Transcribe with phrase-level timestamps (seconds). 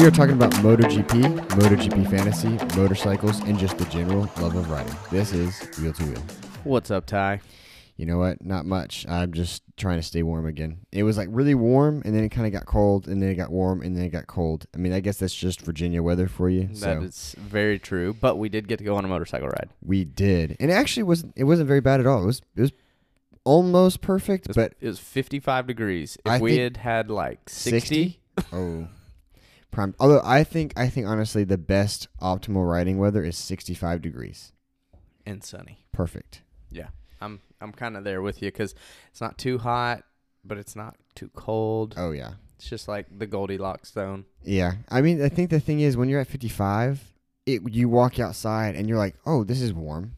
[0.00, 4.96] We are talking about MotoGP, MotoGP fantasy, motorcycles, and just the general love of riding.
[5.10, 6.22] This is Wheel to Wheel.
[6.64, 7.42] What's up, Ty?
[7.98, 8.42] You know what?
[8.42, 9.06] Not much.
[9.06, 10.78] I'm just trying to stay warm again.
[10.90, 13.34] It was like really warm, and then it kind of got cold, and then it
[13.34, 14.64] got warm, and then it got cold.
[14.74, 16.68] I mean, I guess that's just Virginia weather for you.
[16.68, 18.14] That so is very true.
[18.14, 19.68] But we did get to go on a motorcycle ride.
[19.84, 21.34] we did, and it actually wasn't.
[21.36, 22.22] It wasn't very bad at all.
[22.22, 22.40] It was.
[22.56, 22.72] It was
[23.44, 26.16] almost perfect, It was, but it was 55 degrees.
[26.24, 28.18] If I we had had like 60,
[28.54, 28.88] oh,
[29.70, 29.94] prime.
[30.00, 34.52] Although I think, I think honestly, the best optimal riding weather is 65 degrees.
[35.26, 35.84] and sunny.
[35.92, 36.42] Perfect.
[36.70, 36.88] Yeah,
[37.20, 38.74] I'm I'm kind of there with you because
[39.10, 40.02] it's not too hot,
[40.44, 41.94] but it's not too cold.
[41.96, 42.32] Oh yeah.
[42.56, 44.26] It's just like the Goldilocks zone.
[44.42, 47.00] Yeah, I mean, I think the thing is when you're at 55,
[47.46, 50.16] it you walk outside and you're like, "Oh, this is warm,"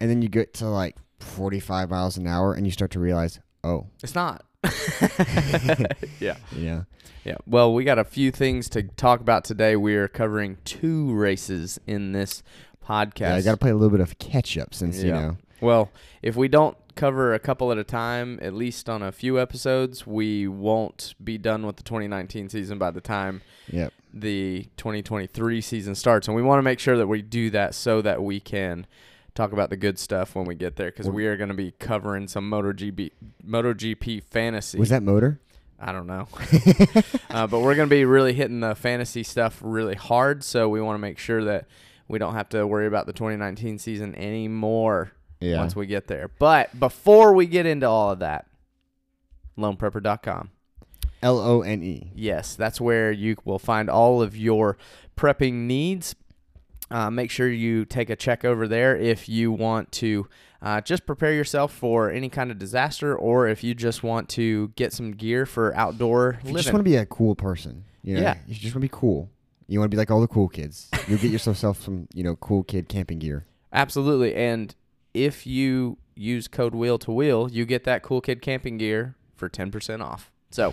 [0.00, 3.40] and then you get to like 45 miles an hour and you start to realize,
[3.62, 4.44] "Oh, It's not.
[6.20, 6.36] yeah.
[6.56, 6.82] yeah,
[7.24, 7.36] Yeah.
[7.46, 9.76] Well, we got a few things to talk about today.
[9.76, 12.42] We are covering two races in this
[12.86, 13.20] podcast.
[13.20, 15.36] yeah." I got to play a little bit of catch up since you know.
[15.60, 15.90] Well,
[16.22, 20.06] if we don't cover a couple at a time, at least on a few episodes,
[20.06, 23.92] we won't be done with the 2019 season by the time Yep.
[24.12, 26.26] the 2023 season starts.
[26.28, 28.86] And we want to make sure that we do that so that we can
[29.36, 31.70] talk about the good stuff when we get there because we are going to be
[31.78, 33.12] covering some MotoGP
[33.46, 34.78] MotoGP fantasy.
[34.78, 35.38] Was that motor?
[35.78, 36.26] I don't know.
[37.30, 40.42] uh, but we're going to be really hitting the fantasy stuff really hard.
[40.42, 41.66] So we want to make sure that
[42.08, 45.58] we don't have to worry about the 2019 season anymore Yeah.
[45.58, 46.28] once we get there.
[46.38, 48.46] But before we get into all of that,
[49.58, 50.50] loneprepper.com.
[51.22, 52.12] L O N E.
[52.14, 54.76] Yes, that's where you will find all of your
[55.16, 56.14] prepping needs.
[56.90, 60.28] Uh, make sure you take a check over there if you want to
[60.62, 64.68] uh, just prepare yourself for any kind of disaster or if you just want to
[64.76, 68.14] get some gear for outdoor If you just want to be a cool person, you
[68.14, 68.38] know, Yeah.
[68.46, 69.28] you just want to be cool.
[69.66, 70.88] You want to be like all the cool kids.
[71.08, 73.46] You'll get yourself some, you know, cool kid camping gear.
[73.72, 74.34] Absolutely.
[74.36, 74.74] And
[75.12, 79.48] if you use code wheel to wheel, you get that cool kid camping gear for
[79.48, 80.30] 10% off.
[80.50, 80.72] So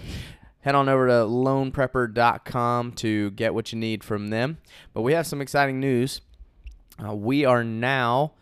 [0.64, 4.58] head on over to loneprepper.com to get what you need from them.
[4.94, 6.22] But we have some exciting news.
[7.04, 8.34] Uh, we are now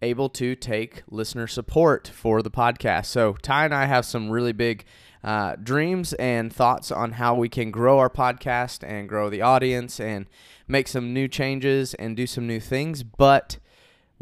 [0.00, 3.06] able to take listener support for the podcast.
[3.06, 4.84] So Ty and I have some really big
[5.22, 10.00] uh, dreams and thoughts on how we can grow our podcast and grow the audience
[10.00, 10.26] and
[10.66, 13.02] make some new changes and do some new things.
[13.02, 13.58] But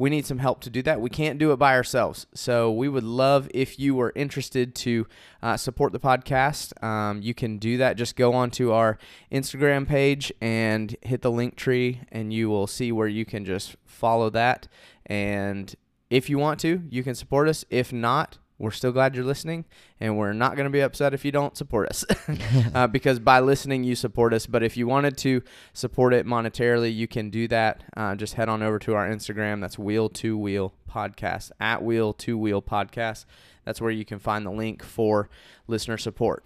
[0.00, 0.98] we need some help to do that.
[0.98, 2.26] We can't do it by ourselves.
[2.32, 5.06] So we would love if you were interested to
[5.42, 6.82] uh, support the podcast.
[6.82, 7.98] Um, you can do that.
[7.98, 8.96] Just go onto our
[9.30, 13.76] Instagram page and hit the link tree, and you will see where you can just
[13.84, 14.68] follow that.
[15.04, 15.74] And
[16.08, 17.66] if you want to, you can support us.
[17.68, 19.64] If not, we're still glad you're listening,
[19.98, 22.04] and we're not going to be upset if you don't support us
[22.74, 24.46] uh, because by listening, you support us.
[24.46, 27.82] But if you wanted to support it monetarily, you can do that.
[27.96, 29.62] Uh, just head on over to our Instagram.
[29.62, 33.24] That's Wheel to Wheel Podcast, at Wheel to Wheel Podcast.
[33.64, 35.30] That's where you can find the link for
[35.66, 36.44] listener support.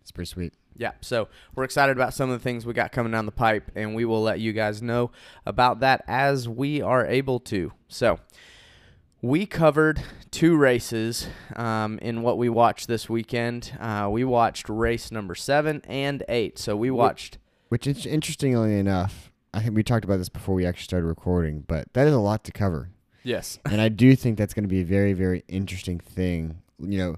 [0.00, 0.54] It's pretty sweet.
[0.76, 3.72] Yeah, so we're excited about some of the things we got coming down the pipe,
[3.74, 5.10] and we will let you guys know
[5.44, 7.72] about that as we are able to.
[7.88, 8.20] So,
[9.20, 13.76] we covered two races um, in what we watched this weekend.
[13.80, 16.58] Uh, we watched race number seven and eight.
[16.58, 17.38] So, we watched.
[17.68, 21.64] Which is interestingly enough, I think we talked about this before we actually started recording,
[21.66, 22.90] but that is a lot to cover.
[23.22, 23.58] Yes.
[23.70, 26.62] and I do think that's going to be a very, very interesting thing.
[26.78, 27.16] You know,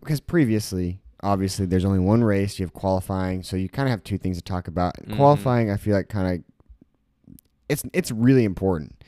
[0.00, 2.58] because previously, obviously, there's only one race.
[2.58, 4.94] You have qualifying, so you kind of have two things to talk about.
[5.04, 5.16] Mhm.
[5.16, 7.36] Qualifying, I feel like, kind of,
[7.68, 9.02] it's it's really important,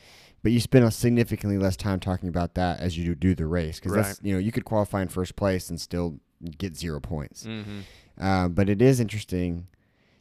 [0.47, 3.45] but you spend a significantly less time talking about that as you do, do the
[3.45, 6.21] race because that's you know you could qualify in first place and still
[6.57, 7.43] get zero points.
[7.43, 7.81] Mm-hmm.
[8.21, 9.67] Uh, but it is interesting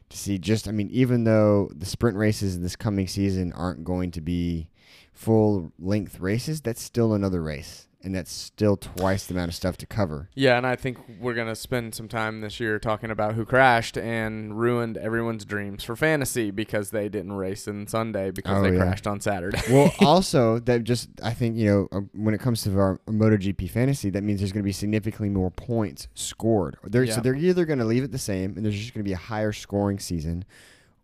[0.08, 3.84] to see just, I mean, even though the sprint races in this coming season aren't
[3.84, 4.68] going to be
[5.12, 7.86] full length races, that's still another race.
[8.06, 10.30] And that's still twice the amount of stuff to cover.
[10.34, 13.44] Yeah, and I think we're going to spend some time this year talking about who
[13.44, 18.62] crashed and ruined everyone's dreams for fantasy because they didn't race on Sunday because Oh,
[18.62, 18.82] they yeah.
[18.84, 19.60] crashed on Saturday.
[19.68, 23.68] Well, also, that just, I think, you know, uh, when it comes to our MotoGP
[23.70, 26.76] fantasy, that means there's going to be significantly more points scored.
[26.84, 27.14] They're, Yeah.
[27.16, 29.14] So they're either going to leave it the same and there's just going to be
[29.14, 30.44] a higher scoring season,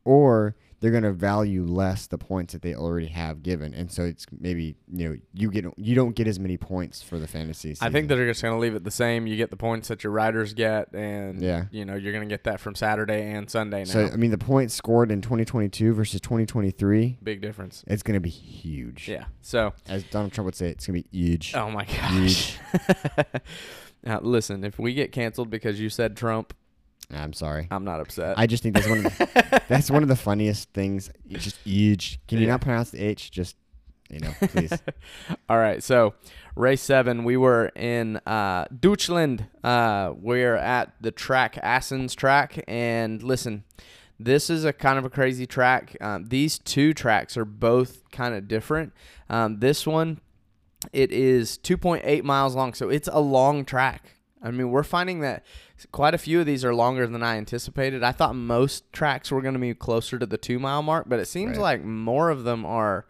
[0.04, 4.02] or they're going to value less the points that they already have given, and so
[4.02, 7.69] it's maybe you know you get you don't get as many points for the fantasy.
[7.75, 7.87] Season.
[7.87, 9.28] I think that they're just going to leave it the same.
[9.28, 11.66] You get the points that your riders get, and Yeah.
[11.70, 13.90] you know you're going to get that from Saturday and Sunday now.
[13.93, 14.06] so.
[14.12, 17.84] I mean, the points scored in 2022 versus 2023, Big difference.
[17.87, 19.08] it's going to be huge.
[19.08, 19.26] Yeah.
[19.40, 21.55] So, As Donald Trump would say, it's going to be huge.
[21.55, 22.58] oh my gosh.
[24.05, 26.55] now listen, if we get canceled because you said Trump,
[27.12, 27.68] I'm sorry.
[27.70, 28.38] I'm not upset.
[28.38, 31.10] I just think that's one of the, that's one of the funniest things.
[31.28, 32.20] It's just huge.
[32.26, 32.52] Can you Yeah.
[32.52, 33.30] not pronounce the H?
[33.30, 33.56] Just
[34.10, 34.72] you know, please.
[35.48, 36.14] All right, so
[36.54, 39.46] race seven, we were in uh, Deutschland.
[39.64, 43.64] Uh, we're at the track Assen's track, and listen,
[44.20, 45.96] this is a kind of a crazy track.
[46.02, 48.92] Um, these two tracks are both kind of different.
[49.30, 50.20] Um, this one,
[50.92, 54.16] it is 2.8 miles long, so it's a long track.
[54.42, 55.42] I mean, we're finding that
[55.90, 58.02] quite a few of these are longer than I anticipated.
[58.02, 61.19] I thought most tracks were going to be closer to the two mile mark, but
[61.19, 61.62] it seems Right.
[61.81, 63.06] like more of them are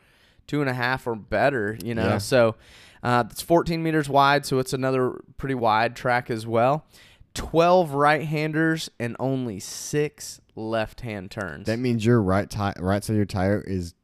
[0.47, 2.05] two and a half or better, you know.
[2.09, 2.19] Yeah.
[2.19, 2.57] So
[3.03, 6.87] uh, it's 14 meters wide, so it's another pretty wide track as well.
[7.35, 11.67] 12 right handers and only six left hand turns.
[11.67, 13.95] that means your right ti- right side of your tire is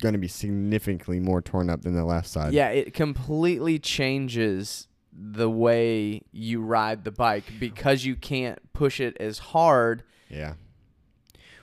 [0.00, 2.52] going to be significantly more torn up than the left side.
[2.52, 9.16] yeah, it completely changes the way you ride the bike because you can't push it
[9.20, 10.02] as hard.
[10.28, 10.54] Yeah.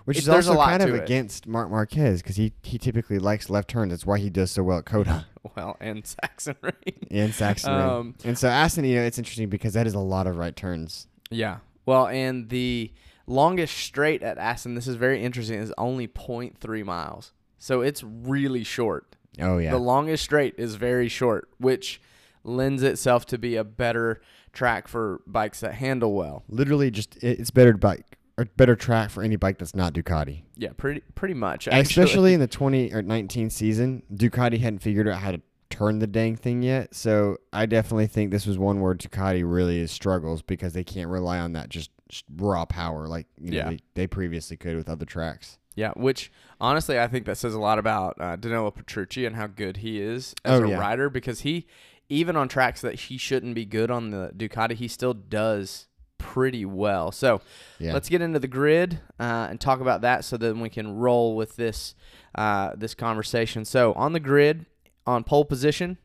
[0.06, 1.04] Which is also lot kind of it.
[1.04, 3.92] against Marc Marquez because he, he typically likes left turns.
[3.92, 7.08] That's why he does so well at COTA Well, and Sachsenring.
[7.12, 7.74] and Saxon.
[7.74, 7.90] Ring.
[7.90, 10.56] Um, and so Assen, you know, it's interesting because that is a lot of right
[10.56, 11.08] turns.
[11.30, 11.58] Yeah.
[11.86, 12.92] Well, and the
[13.28, 17.32] longest straight at Assen, this is very interesting, is only 0.3 miles.
[17.58, 19.16] So it's really short.
[19.40, 19.72] Oh yeah.
[19.72, 22.02] The longest straight is very short, which
[22.44, 24.22] lends itself to be a better
[24.54, 26.44] track for bikes that handle well.
[26.50, 30.44] Literally, just it's better bike or better track for any bike that's not Ducati.
[30.56, 31.68] Yeah, pretty pretty much.
[31.68, 31.82] Actually.
[31.82, 36.08] Especially in the 20 or 19 season, Ducati hadn't figured out how to turn the
[36.08, 36.94] dang thing yet.
[36.94, 41.10] So I definitely think this was one where Ducati really is struggles because they can't
[41.10, 41.92] rely on that just
[42.36, 43.70] raw power like you know, Yeah.
[43.70, 45.58] they, they previously could with other tracks.
[45.76, 49.48] Yeah, which honestly I think that says a lot about uh, Danilo Petrucci and how
[49.48, 50.78] good he is as Oh, a yeah.
[50.80, 51.66] rider because he
[52.10, 55.88] even on tracks that he shouldn't be good on the Ducati, he still does
[56.18, 57.12] pretty well.
[57.14, 57.40] So
[57.80, 57.94] Yeah.
[57.94, 61.36] let's get into the grid uh, and talk about that, so then we can roll
[61.38, 61.96] with this
[62.36, 63.64] uh, this conversation.
[63.66, 64.66] So on the grid,
[65.08, 65.98] on pole position,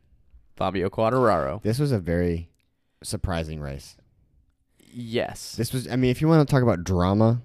[0.54, 1.60] Fabio Quartararo.
[1.62, 2.50] This was a very
[3.02, 3.96] surprising race.
[4.78, 5.54] Yes.
[5.56, 7.42] This was, I mean, if you want to talk about drama,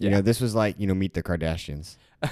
[0.00, 0.16] you Yeah.
[0.16, 1.96] know, this was like, you know, meet the Kardashians.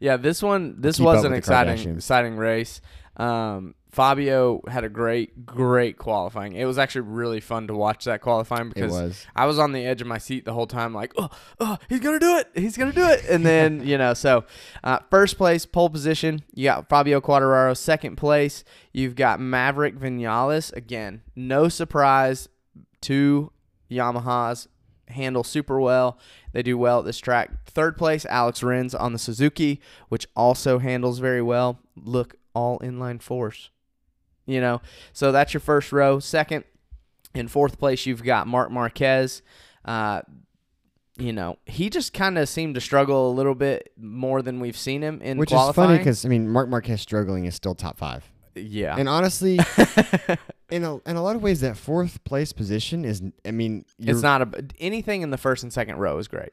[0.00, 2.80] Yeah, this one this Keep was an exciting exciting race.
[3.18, 6.54] Um, Fabio had a great great qualifying.
[6.54, 9.26] It was actually really fun to watch that qualifying because was.
[9.36, 11.28] I was on the edge of my seat the whole time, like, oh,
[11.60, 14.44] oh, he's gonna do it, he's gonna do it, and then you know, so
[14.82, 17.76] uh, first place pole position, you got Fabio Quartararo.
[17.76, 18.64] Second place,
[18.94, 20.72] you've got Maverick Vinales.
[20.72, 22.48] Again, no surprise,
[23.02, 23.52] two
[23.90, 24.68] Yamahas
[25.12, 26.18] handle super well.
[26.52, 27.64] They do well at this track.
[27.66, 31.78] Third place, Alex Rins on the Suzuki, which also handles very well.
[31.96, 33.70] Look, all inline fours.
[34.44, 34.82] You know,
[35.12, 36.18] so that's your first row.
[36.18, 36.64] Second,
[37.34, 39.40] in fourth place, you've got Marc Marquez.
[39.84, 40.22] Uh,
[41.16, 44.76] you know, he just kind of seemed to struggle a little bit more than we've
[44.76, 45.90] seen him in Which qualifying.
[45.90, 48.24] is funny because, I mean, Marc Marquez struggling is still top five.
[48.56, 49.58] yeah, And honestly,
[50.72, 54.22] in a, in a lot of ways, that fourth place position is, I mean, it's
[54.22, 56.52] not a anything in the first and second row is great.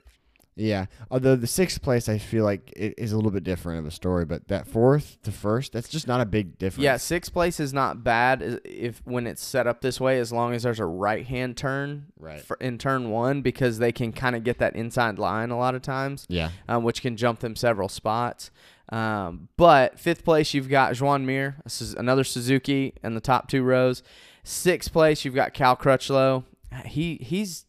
[0.56, 0.88] Yeah.
[1.10, 3.92] Although the sixth place, I feel like it is a little bit different of a
[3.92, 6.84] story, but that fourth to first, that's just not a big difference.
[6.84, 10.54] Yeah, sixth place is not bad if when it's set up this way, as long
[10.54, 12.42] as there's a right hand turn Right.
[12.42, 15.76] for, in turn one, because they can kind of get that inside line a lot
[15.76, 16.50] of times, Yeah.
[16.68, 18.52] um, which can jump them several spots.
[18.92, 21.58] Um, but fifth place, you've got Juan Mir,
[21.98, 24.02] another Suzuki in the top two rows.
[24.44, 26.44] Sixth place, you've got Cal Crutchlow.
[26.86, 27.66] He he's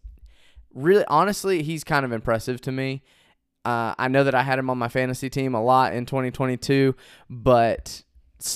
[0.75, 3.03] really honestly he's kind of impressive to me.
[3.65, 6.95] Uh, I know that I had him on my fantasy team a lot in 2022,
[7.29, 8.03] but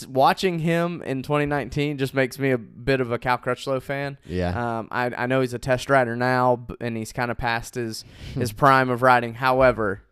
[0.09, 4.16] watching him in 2019 just makes me a bit of a Cal Crutchlow fan.
[4.25, 4.78] Yeah.
[4.78, 8.04] Um, I, I know he's a test rider now, and he's kind of past his
[8.33, 9.35] his prime of riding.
[9.35, 10.02] However,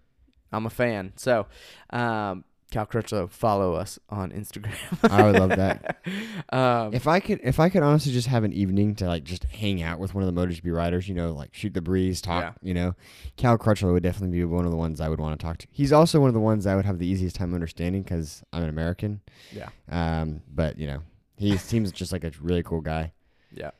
[0.52, 1.12] I'm a fan.
[1.16, 1.46] So,
[1.90, 4.72] um, Cal Crutchlow, follow us on Instagram.
[5.10, 5.98] I would love that.
[6.50, 9.44] um, If I could, if I could honestly just have an evening to like just
[9.44, 12.42] hang out with one of the MotoGP riders, you know, like shoot the breeze, talk,
[12.44, 12.52] Yeah.
[12.62, 12.94] you know,
[13.36, 15.66] Cal Crutchlow would definitely be one of the ones I would want to talk to.
[15.70, 18.62] He's also one of the ones I would have the easiest time understanding because I'm
[18.62, 19.20] an American.
[19.54, 19.68] yeah.
[19.90, 21.00] Um, but you know,
[21.36, 23.12] he seems just like a really cool guy.
[23.52, 23.72] Yeah.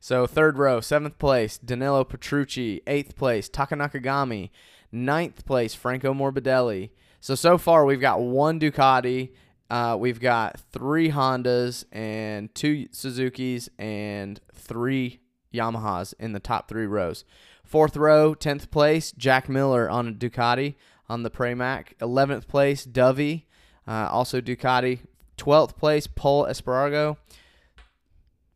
[0.00, 2.82] So third row, seventh place, Danilo Petrucci.
[2.88, 4.50] Eighth place, Taka Nakagami.
[4.92, 6.90] Ninth place, Franco Morbidelli.
[7.20, 9.30] So so far we've got one Ducati,
[9.70, 15.20] uh, we've got three Hondas and two Suzuki's and three
[15.52, 17.24] Yamahas in the top three rows.
[17.64, 20.74] Fourth row, tenth place, Jack Miller on a Ducati
[21.08, 21.94] on the Pramac.
[22.02, 23.46] Eleventh place, Dovey,
[23.88, 25.00] uh, also Ducati.
[25.38, 27.16] Twelfth place, Pol Espargaro.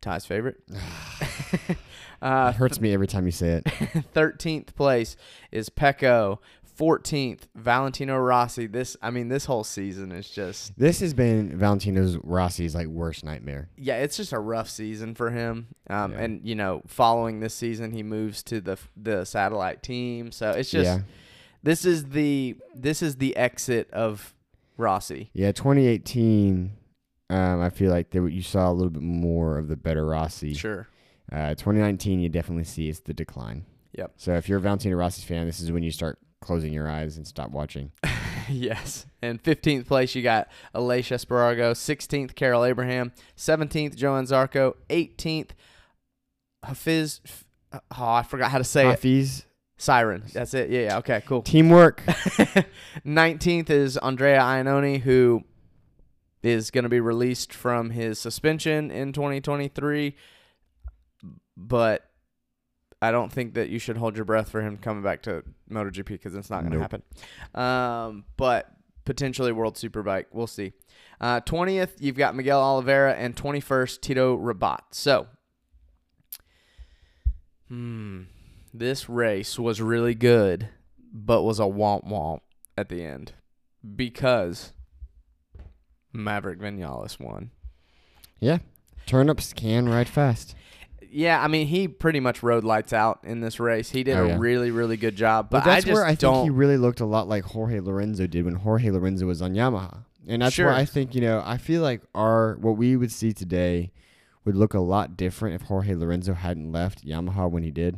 [0.01, 0.61] Ty's favorite.
[2.21, 3.63] Uh, It hurts me every time you say it.
[4.13, 5.15] 13th place
[5.51, 6.39] is Pecco.
[6.77, 8.67] 14th, Valentino Rossi.
[8.67, 13.23] This, I mean, this whole season is just, This has been Valentino's Rossi's like worst
[13.23, 13.69] nightmare.
[13.77, 15.69] yeah, it's just a rough season for him.
[15.89, 16.19] Um, Yeah.
[16.19, 20.31] And you know, following this season, he moves to the the satellite team.
[20.31, 20.99] So it's just, yeah,
[21.63, 24.35] this is the this is the exit of
[24.77, 25.31] Rossi.
[25.33, 25.51] yeah.
[25.51, 26.73] 2018,
[27.31, 30.53] um, I feel like there you saw a little bit more of the better Rossi.
[30.53, 30.87] Sure.
[31.31, 33.65] Uh, 2019, you definitely see it's the decline.
[33.93, 34.13] Yep.
[34.17, 37.17] So if you're a Valentino Rossi fan, this is when you start closing your eyes
[37.17, 37.91] and stop watching.
[38.49, 39.05] yes.
[39.21, 41.71] And 15th place, you got Aleix Espargaro.
[41.71, 43.11] 16th, Karel Abraham.
[43.35, 44.75] 17th, Johann Zarco.
[44.89, 45.49] 18th,
[46.65, 47.21] Hafizh.
[47.73, 48.99] Oh, I forgot how to say it.
[48.99, 49.45] Hafizh,
[49.77, 50.31] Syahrin.
[50.31, 50.69] That's it.
[50.69, 50.97] Yeah, yeah.
[50.99, 51.41] Okay, cool.
[51.41, 52.01] teamwork.
[53.05, 55.43] 19th is Andrea Iannone, who
[56.43, 60.15] is going to be released from his suspension in 2023.
[61.59, 62.03] But
[63.01, 66.05] I don't think that you should hold your breath for him coming back to MotoGP
[66.05, 66.91] because it's not going to Nope.
[66.91, 67.03] happen.
[67.59, 68.71] Um, but
[69.05, 70.25] potentially World Superbike.
[70.31, 70.73] We'll see.
[71.19, 74.81] Uh, 20th, you've got Miguel Oliveira, and 21st, Tito Rabat.
[74.91, 75.27] So,
[77.67, 78.23] hmm,
[78.73, 80.69] this race was really good,
[81.11, 82.41] but was a womp womp
[82.77, 83.33] at the end
[83.95, 84.73] because
[86.13, 87.51] Maverick Vinales won.
[88.39, 88.59] yeah,
[89.05, 90.55] turnips can ride fast.
[91.17, 93.89] Yeah, I mean, he pretty much rode lights out in this race.
[93.89, 94.37] He did Oh, a yeah.
[94.37, 95.49] really, really good job.
[95.49, 97.79] But But that's I just where I think he really looked a lot like Jorge
[97.79, 100.03] Lorenzo did when Jorge Lorenzo was on Yamaha.
[100.27, 100.67] And that's Sure.
[100.67, 103.91] where I think, you know, I feel like our what we would see today
[104.45, 107.97] would look a lot different if Jorge Lorenzo hadn't left Yamaha when he did.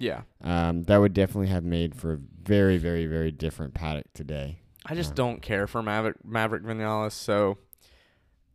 [0.00, 4.58] yeah, Um, that would definitely have made for a very, very, very different paddock today.
[4.86, 5.14] I just Yeah.
[5.16, 7.58] don't care for Maverick Maverick Vinales, so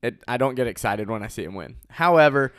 [0.04, 1.78] it I don't get excited when I see him win.
[1.90, 2.54] However,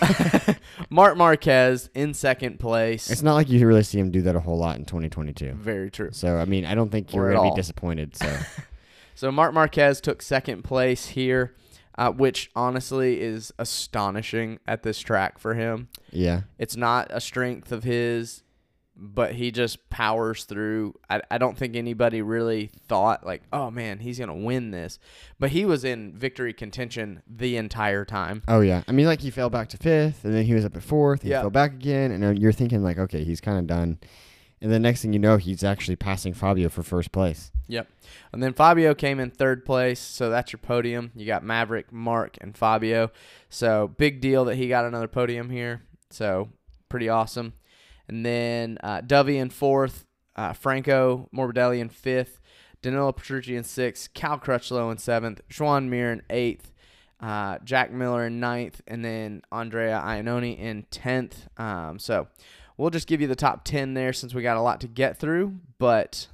[0.90, 3.10] Marc Marquez in second place.
[3.10, 5.52] It's not like you really see him do that a whole lot in 2022.
[5.54, 6.10] very true.
[6.12, 8.16] So, I mean, I don't think you're going to be disappointed.
[8.16, 8.36] So,
[9.14, 11.56] So Marc Marquez took second place here,
[11.96, 15.88] uh, which honestly is astonishing at this track for him.
[16.12, 16.42] yeah.
[16.58, 18.44] It's not a strength of his,
[19.00, 20.94] but he just powers through.
[21.08, 24.98] I, I don't think anybody really thought like, oh man, he's gonna win this,
[25.38, 28.42] but he was in victory contention the entire time.
[28.48, 28.82] Oh, yeah.
[28.88, 31.20] I mean, like, he fell back to fifth, and then he was up at fourth,
[31.22, 31.38] and Yeah.
[31.38, 33.98] he fell back again, and then you're thinking, like, okay, he's kind of done.
[34.60, 37.52] And the next thing you know, he's actually passing Fabio for first place.
[37.68, 37.86] Yep.
[38.32, 41.12] And then Fabio came in third place, so that's your podium.
[41.14, 43.12] You got Maverick, Marc, and Fabio.
[43.48, 45.82] So big deal that he got another podium here.
[46.10, 46.48] So
[46.88, 47.52] pretty awesome.
[48.08, 52.40] And then uh, Dovey in fourth, uh, Franco Morbidelli in fifth,
[52.80, 56.72] Danilo Petrucci in sixth, Cal Crutchlow in seventh, Juan Mir in eighth,
[57.20, 61.48] uh, Jack Miller in ninth, and then Andrea Iannone in tenth.
[61.56, 62.28] Um, so
[62.76, 65.18] we'll just give you the top ten there since we got a lot to get
[65.18, 66.28] through, but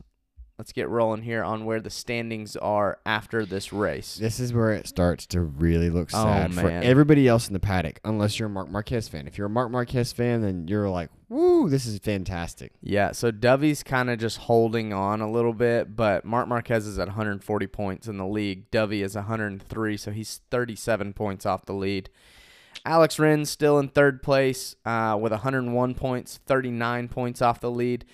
[0.58, 4.16] let's get rolling here on where the standings are after this race.
[4.16, 7.60] This is where it starts to really look Oh, sad for everybody else in the
[7.60, 9.26] paddock, unless you're a Marc Marquez fan.
[9.26, 12.72] If you're a Marc Marquez fan, then you're like, woo, this is fantastic.
[12.80, 16.98] Yeah, so Dovey's kind of just holding on a little bit, but Marc Marquez is
[16.98, 18.70] at 140 points in the league.
[18.70, 22.10] Dovey is 103, so he's 37 points off the lead.
[22.86, 28.04] Alex Rins still in third place uh, with 101 points, 39 points off the lead.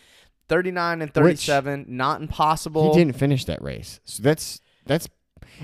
[0.50, 2.92] 39 and 37, not impossible.
[2.92, 4.00] He didn't finish that race.
[4.04, 5.08] So that's, that's,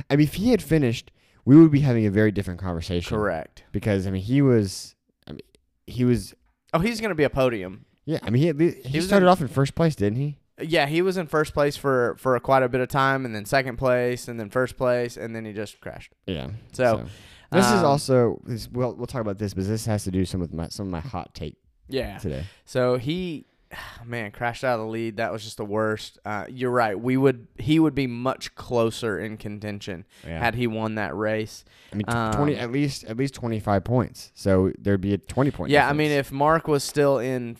[0.08, 1.10] I mean, if he had finished,
[1.44, 3.14] we would be having a very different conversation.
[3.16, 3.64] Correct.
[3.72, 4.94] Because, I mean, he was,
[5.28, 5.40] I mean,
[5.86, 6.34] he was,
[6.72, 7.84] Oh, he's going to be a podium.
[8.06, 10.18] yeah, I mean, he, at least, he, was started in- off in first place, didn't
[10.18, 10.38] he?
[10.60, 13.44] Yeah, he was in first place for, for quite a bit of time, and then
[13.44, 16.12] second place, and then first place, and then he just crashed.
[16.26, 16.48] Yeah.
[16.72, 17.04] So,
[17.52, 20.24] this is um, also, this, we'll, we'll talk about this, but this has to do
[20.24, 21.56] some with my, some of my hot take
[21.88, 22.16] Yeah.
[22.18, 22.44] today.
[22.64, 23.44] So he,
[24.04, 25.16] man, crashed out of the lead.
[25.16, 26.18] That was just the worst.
[26.24, 26.98] Uh, you're right.
[26.98, 30.38] We would he would be much closer in contention Yeah.
[30.38, 31.64] had he won that race.
[31.92, 34.30] I mean, t- Um, twenty at least at least twenty five points.
[34.34, 35.70] So there'd be a twenty point.
[35.70, 37.56] yeah, I mean, if Marc was still in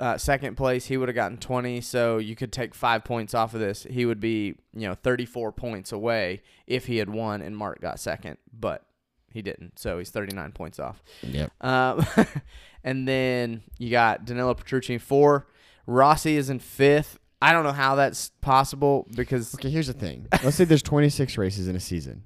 [0.00, 1.80] uh, second place, he would have gotten 20.
[1.82, 3.84] So you could take five points off of this.
[3.88, 8.00] He would be, you know, 34 points away if he had won and Marc got
[8.00, 8.84] second, but
[9.32, 9.78] he didn't.
[9.78, 11.02] So he's 39 points off.
[11.22, 11.50] yep.
[11.60, 12.04] Um,
[12.84, 15.46] and then you got Danilo Petrucci in four.
[15.86, 17.18] Rossi is in fifth.
[17.40, 20.28] I don't know how that's possible because Okay, here's the thing.
[20.44, 22.22] Let's say there's twenty six races in a season.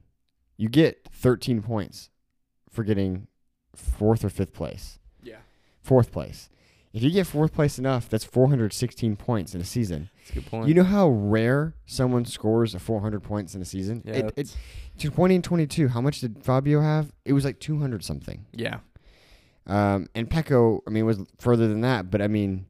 [0.59, 2.11] You get thirteen points
[2.71, 3.27] for getting
[3.75, 4.99] fourth or fifth place.
[5.23, 5.37] yeah,
[5.83, 6.51] Fourth place.
[6.93, 10.11] If you get fourth place enough, that's four hundred sixteen points in a season.
[10.27, 10.69] That's a good point.
[10.69, 14.03] You know how rare someone scores a four hundred points in a season?
[14.05, 14.57] yeah, It, it, that's-
[14.99, 15.89] twenty and twenty two.
[15.89, 17.13] How much did Fabio have?
[17.25, 18.47] It was like two hundred something.
[18.53, 18.79] yeah,
[19.67, 22.67] Um, and Pecco, I mean, was further than that, but I mean,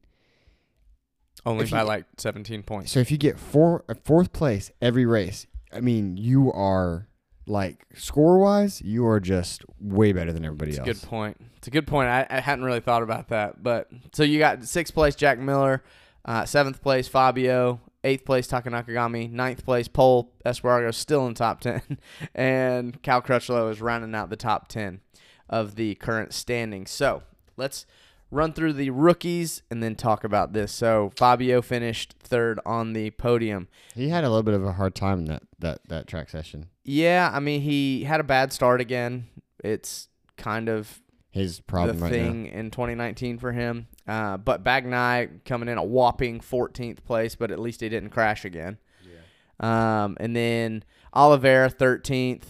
[1.45, 2.91] Only by you- like 17 points.
[2.93, 7.09] so if you get four uh, fourth place every race, I mean, you are
[7.47, 10.87] like score wise, you are just way better than everybody It's else.
[10.87, 11.37] good point.
[11.59, 12.09] It's a good point.
[12.09, 13.63] I, I hadn't really thought about that.
[13.63, 15.85] But so you got sixth place Jack Miller,
[16.27, 21.61] uh, seventh place Fabio, eighth place Taka Nakagami, ninth place Pol Espargaro still in top
[21.61, 21.83] ten,
[22.35, 25.01] and Cal Crutchlow is rounding out the top ten
[25.49, 26.91] of the current standings.
[26.91, 27.23] So
[27.57, 27.87] let's
[28.31, 30.73] run through the rookies and then talk about this.
[30.73, 33.69] So Fabio finished third on the podium.
[33.95, 36.67] He had a little bit of a hard time in that that that track session.
[36.85, 39.29] Yeah, I mean he had a bad start again.
[39.63, 41.01] It's kind of
[41.37, 43.89] His problem the right thing in 2019 for him.
[44.09, 48.47] Uh, but Bagnai coming in a whopping 14th place, but at least he didn't crash
[48.47, 48.79] again.
[49.05, 50.05] Yeah.
[50.05, 52.45] Um, and then Oliveira 13th.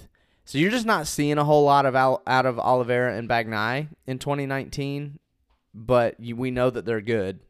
[0.45, 3.89] So you're just not seeing a whole lot of out, out of Oliveira and Bagnai
[4.07, 5.19] in 2019,
[5.75, 7.41] but you, we know that they're good.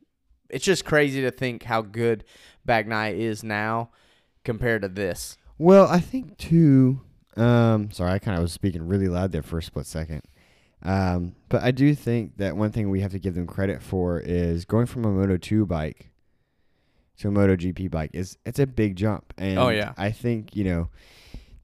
[0.48, 2.24] It's just crazy to think how good
[2.66, 3.90] Bagnai is now
[4.42, 5.36] compared to this.
[5.58, 7.02] Well, I think too.
[7.36, 10.22] Um, sorry, I kind of was speaking really loud there for a split second.
[10.82, 14.20] Um, but I do think that one thing we have to give them credit for
[14.20, 16.10] is going from a Moto 2 bike
[17.18, 19.32] to a Moto GP bike is it's a big jump.
[19.38, 19.94] And Oh, yeah.
[19.96, 20.90] I think, you know,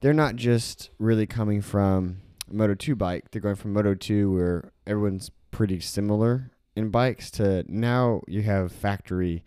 [0.01, 2.17] they're not just really coming from
[2.49, 7.29] a Moto 2 bike, they're going from Moto 2 where everyone's pretty similar in bikes
[7.29, 9.43] to now you have factory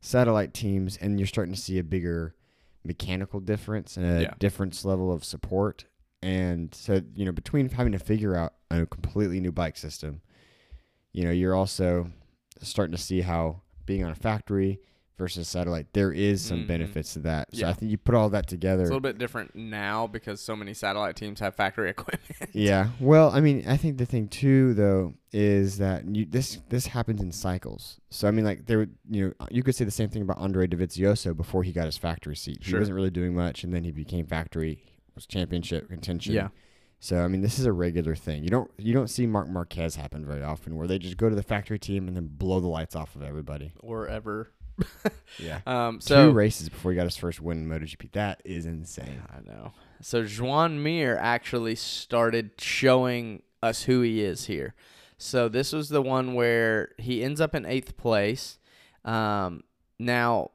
[0.00, 2.34] satellite teams and you're starting to see a bigger
[2.84, 4.34] mechanical difference and a Yeah.
[4.38, 5.86] difference level of support.
[6.22, 10.20] And so, you know, between having to figure out a completely new bike system,
[11.12, 12.10] you know, you're also
[12.62, 14.80] starting to see how being on a factory
[15.18, 16.66] versus satellite, there is some Mhm.
[16.66, 17.48] benefits to that.
[17.54, 17.70] So Yeah.
[17.70, 18.82] I think you put all that together.
[18.82, 22.50] It's a little bit different now because so many satellite teams have factory equipment.
[22.52, 22.90] Yeah.
[23.00, 27.22] Well, I mean, I think the thing too, though, is that you, this this happens
[27.22, 27.98] in cycles.
[28.10, 30.66] So I mean, like there, you know, you could say the same thing about Andre
[30.66, 32.58] Dovizioso before he got his factory seat.
[32.62, 32.76] Sure.
[32.78, 34.82] He wasn't really doing much, and then he became factory,
[35.14, 36.34] was championship contention.
[36.34, 36.48] Yeah.
[36.98, 38.42] So I mean, this is a regular thing.
[38.42, 41.34] You don't you don't see Marc Marquez happen very often, where they just go to
[41.36, 43.72] the factory team and then blow the lights off of everybody.
[43.80, 44.50] or ever.
[45.38, 45.60] Yeah.
[45.66, 48.12] Um, so Two races before he got his first win in MotoGP.
[48.12, 49.22] That is insane.
[49.30, 49.72] I know.
[50.00, 54.74] So Juan Mir actually started showing us who he is here.
[55.18, 58.58] So this was the one where he ends up in eighth place.
[59.04, 59.62] Um,
[59.98, 60.52] now,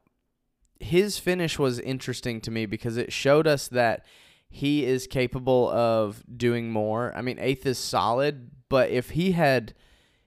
[0.79, 4.05] his finish was interesting to me because it showed us that
[4.51, 7.11] he is capable of doing more.
[7.15, 9.73] I mean, eighth is solid, but if he had,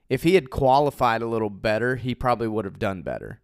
[0.09, 3.41] if he had qualified a little better, he probably would have done better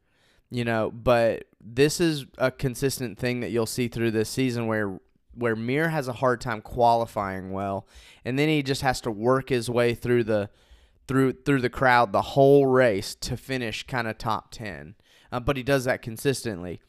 [0.50, 0.90] you know?
[0.90, 5.00] But this is a consistent thing that you'll see through this season where
[5.32, 7.86] where Mir has a hard time qualifying well
[8.24, 10.50] and then he just has to work his way through the
[11.06, 14.96] through through the crowd the whole race to finish kind of top 10
[15.30, 16.80] uh, but he does that consistently.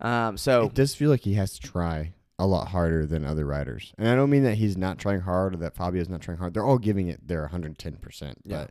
[0.00, 3.44] Um, so It does feel like he has to try a lot harder than other
[3.44, 3.92] riders.
[3.98, 6.54] And I don't mean that he's not trying hard or that Fabio's not trying hard.
[6.54, 8.34] They're all giving it their 110%.
[8.44, 8.66] Yeah.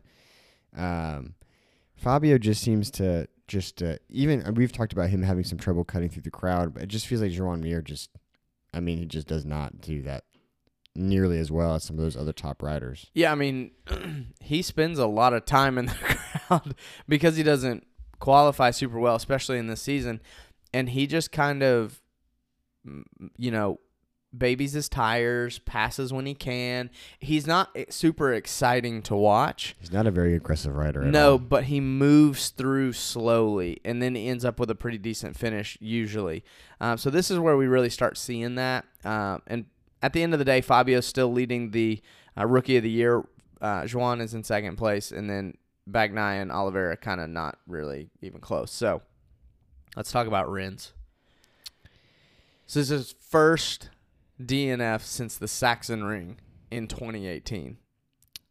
[0.74, 1.34] But um,
[1.96, 5.84] Fabio just seems to just uh, even uh, we've talked about him having some trouble
[5.84, 8.10] cutting through the crowd, but it just feels like Joan Mir just
[8.72, 10.24] I mean, he just does not do that
[10.94, 13.06] nearly as well as some of those other top riders.
[13.14, 13.70] Yeah, I mean,
[14.40, 15.94] he spends a lot of time in the
[16.48, 16.74] crowd
[17.08, 17.86] because he doesn't
[18.18, 20.20] qualify super well, especially in this season.
[20.72, 22.00] And he just kind of,
[23.36, 23.78] you know,
[24.36, 26.88] babies his tires, passes when he can.
[27.18, 29.74] He's not e- super exciting to watch.
[29.80, 31.38] He's not a very aggressive rider at No, all.
[31.38, 35.76] but he moves through slowly, and then he ends up with a pretty decent finish
[35.80, 36.44] usually.
[36.80, 38.84] Um, so this is where we really start seeing that.
[39.04, 39.64] Um, and
[40.02, 42.00] at the end of the day, Fabio's still leading the
[42.38, 43.24] uh, rookie of the year.
[43.60, 45.54] Uh, Juan is in second place, and then
[45.90, 48.70] Bagnai and Oliveira kind of not really even close.
[48.70, 49.02] So
[49.96, 50.92] let's talk about Rins.
[52.70, 53.90] So this is his first
[54.40, 56.36] DNF since the Sachsenring
[56.70, 57.78] in 2018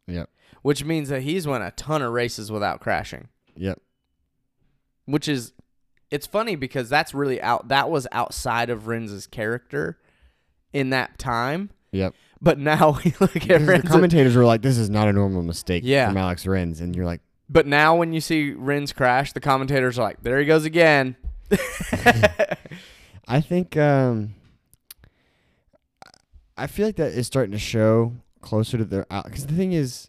[0.08, 0.28] Yep.
[0.60, 3.28] which means that he's won a ton of races without crashing.
[3.56, 3.80] Yep.
[5.06, 5.54] Which is,
[6.10, 7.68] it's funny because that's really out.
[7.68, 9.98] That was outside of Rins's character
[10.74, 11.70] in that time.
[11.92, 12.12] Yep.
[12.42, 15.42] But now we look at Because the commentators were like, "This is not a normal
[15.42, 16.08] mistake Yeah.
[16.08, 19.98] from Alex Rins," and you're like, but now when you see Rins crash, the commentators
[19.98, 21.16] are like, "There he goes again."
[23.30, 24.34] I think um,
[26.56, 30.08] I feel like that is starting to show closer to the because the thing is,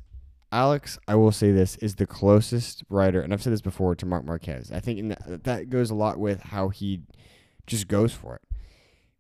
[0.51, 4.05] Alex, I will say this is the closest rider, and I've said this before to
[4.07, 4.71] Marc Marquez.
[4.71, 7.01] I think in that, that goes a lot with how he
[7.67, 8.41] just goes for it.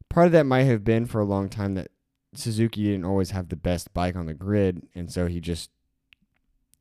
[0.09, 1.89] Part of that might have been for a long time that
[2.33, 5.69] Suzuki didn't always have the best bike on the grid, and so he just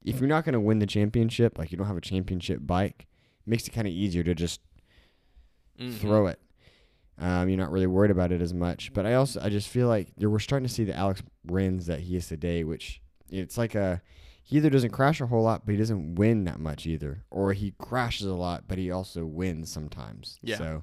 [0.03, 3.07] if you're not going to win the championship, like you don't have a championship bike,
[3.47, 4.63] it makes it kind of easier to just
[5.79, 5.93] Mhm.
[5.99, 6.41] throw it.
[7.21, 8.93] Um, you're not really worried about it as much.
[8.93, 12.01] But I also I just feel like we're starting to see the Alex Rins that
[12.01, 14.03] he is today, which it's like a
[14.43, 17.53] he either doesn't crash a whole lot, but he doesn't win that much either, or
[17.53, 20.39] he crashes a lot, but he also wins sometimes.
[20.43, 20.57] Yeah.
[20.57, 20.83] So,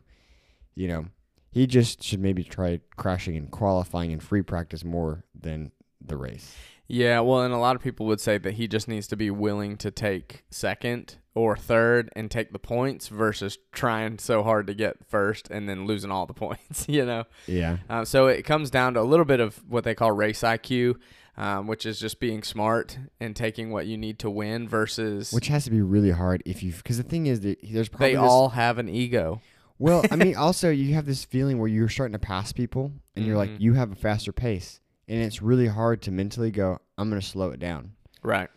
[0.73, 1.07] you know,
[1.51, 6.55] he just should maybe try crashing and qualifying and free practice more than the race.
[6.87, 9.29] Yeah, well, and a lot of people would say that he just needs to be
[9.29, 14.73] willing to take second or third and take the points versus trying so hard to
[14.73, 17.25] get first and then losing all the points, you know?
[17.45, 17.77] Yeah.
[17.89, 20.95] Um, so it comes down to a little bit of what they call race IQ,
[21.37, 25.47] um, which is just being smart and taking what you need to win versus Which
[25.49, 28.13] has to be really hard if you because the thing is that there's probably they
[28.13, 29.41] this- all have an ego.
[29.77, 33.25] Well, I mean, also you have this feeling where you're starting to pass people, and
[33.27, 33.59] you're like, Mhm.
[33.59, 37.49] you have a faster pace, and it's really hard to mentally go, I'm gonna slow
[37.51, 37.93] it down.
[38.23, 38.49] Right.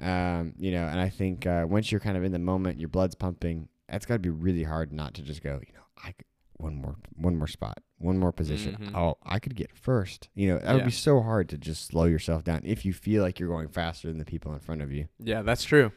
[0.00, 2.88] Um, you know, and I think uh, once you're kind of in the moment, your
[2.88, 3.68] blood's pumping.
[3.88, 6.24] That's got to be really hard not to just go, you know, I could,
[6.58, 8.76] one more, one more spot, one more position.
[8.80, 8.96] Mhm.
[8.96, 10.28] Oh, I could get first.
[10.34, 13.22] You know, that would be so hard to just slow yourself down if you feel
[13.22, 15.08] like you're going faster than the people in front of you.
[15.18, 15.90] Yeah, that's true.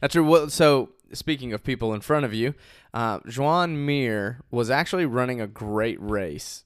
[0.00, 0.24] That's true.
[0.28, 2.54] Well, so speaking of people in front of you,
[2.92, 6.64] uh, Joan Mir was actually running a great race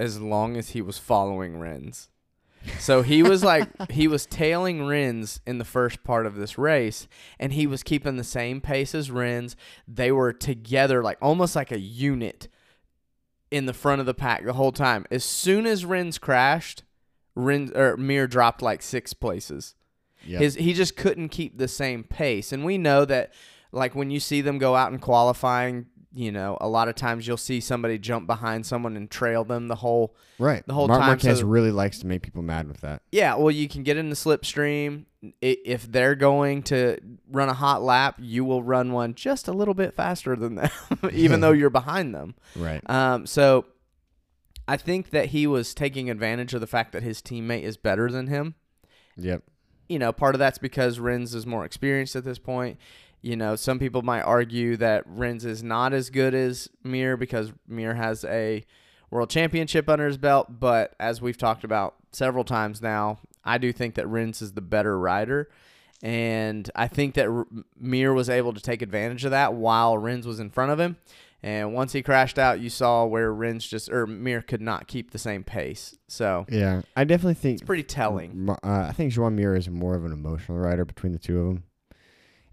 [0.00, 2.08] as long as he was following Rins.
[2.78, 7.06] So he was like he was tailing Rins in the first part of this race,
[7.38, 9.56] and he was keeping the same pace as Rins.
[9.86, 12.48] They were together, like almost like a unit,
[13.50, 15.04] in the front of the pack the whole time.
[15.10, 16.82] As soon as Rins crashed,
[17.34, 19.74] Rins or Mir dropped like six places.
[20.24, 20.38] Yeah.
[20.38, 23.32] His he just couldn't keep the same pace, and we know that.
[23.72, 27.26] Like when you see them go out in qualifying, you know, a lot of times
[27.26, 30.14] you'll see somebody jump behind someone and trail them the whole.
[30.38, 30.64] right.
[30.66, 33.02] the whole Mark time, Marquez so- really likes to make people mad with that.
[33.10, 35.06] Yeah, well, you can get in the slipstream.
[35.40, 36.98] If they're going to
[37.30, 40.70] run a hot lap, you will run one just a little bit faster than them,
[41.12, 42.34] even though you're behind them.
[42.54, 42.82] Right.
[42.88, 43.64] Um, so
[44.68, 48.10] I think that he was taking advantage of the fact that his teammate is better
[48.10, 48.54] than him.
[49.16, 49.42] Yep.
[49.88, 52.78] you know, part of that's because Rins is more experienced at this point.
[53.24, 57.52] You know, some people might argue that Rins is not as good as Mir because
[57.66, 58.62] Mir has a
[59.10, 60.60] world championship under his belt.
[60.60, 64.60] But as we've talked about several times now, I do think that Rins is the
[64.60, 65.48] better rider.
[66.02, 67.46] And I think that R-
[67.80, 70.98] Mir was able to take advantage of that while Rins was in front of him.
[71.42, 75.12] And once he crashed out, you saw where Rins just, or Mir could not keep
[75.12, 75.96] the same pace.
[76.08, 76.82] So Yeah.
[76.94, 78.50] I definitely think it's pretty telling.
[78.50, 81.46] Uh, I think Joan Mir is more of an emotional rider between the two of
[81.46, 81.64] them.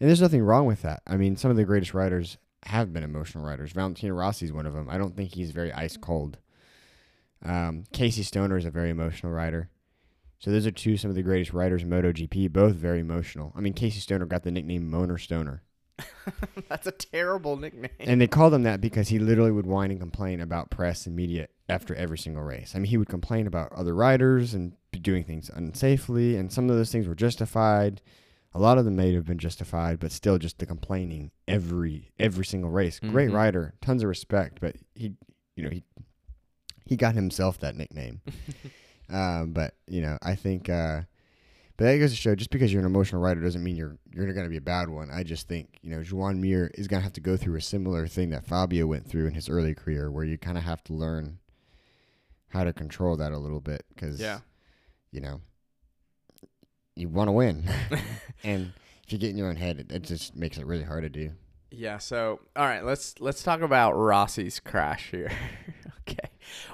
[0.01, 1.03] And there's nothing wrong with that.
[1.05, 3.71] I mean, some of the greatest writers have been emotional writers.
[3.71, 4.89] Valentino Rossi is one of them.
[4.89, 6.39] I don't think he's very ice cold.
[7.45, 9.69] Um, Casey Stoner is a very emotional writer.
[10.39, 13.53] So those are two some of the greatest writers in MotoGP, both very emotional.
[13.55, 15.61] I mean, Casey Stoner got the nickname Moaner Stoner.
[16.67, 17.91] That's a terrible nickname.
[17.99, 21.15] And they called him that because he literally would whine and complain about press and
[21.15, 22.73] media after every single race.
[22.73, 26.75] I mean, he would complain about other riders and doing things unsafely, and some of
[26.75, 28.01] those things were justified.
[28.53, 32.45] A lot of them may have been justified, but still, just the complaining every every
[32.45, 32.99] single race.
[32.99, 33.33] Great Mhm.
[33.33, 35.13] rider, tons of respect, but he,
[35.55, 35.83] you know, he
[36.85, 38.21] he got himself that nickname.
[39.09, 40.67] um, but you know, I think.
[40.69, 41.03] Uh,
[41.77, 44.31] but that goes to show, just because you're an emotional rider doesn't mean you're you're
[44.33, 45.09] going to be a bad one.
[45.09, 47.61] I just think you know Joan Mir is going to have to go through a
[47.61, 50.83] similar thing that Fabio went through in his early career, where you kind of have
[50.85, 51.39] to learn
[52.49, 54.41] how to control that a little bit because Yeah.
[55.11, 55.39] you know
[56.95, 57.69] you want to win,
[58.43, 58.73] and
[59.04, 61.10] if you get in your own head, it, it just makes it really hard to
[61.10, 61.32] do.
[61.71, 65.32] Yeah, so all right, let's let's talk about Rossi's crash here.
[66.01, 66.30] okay.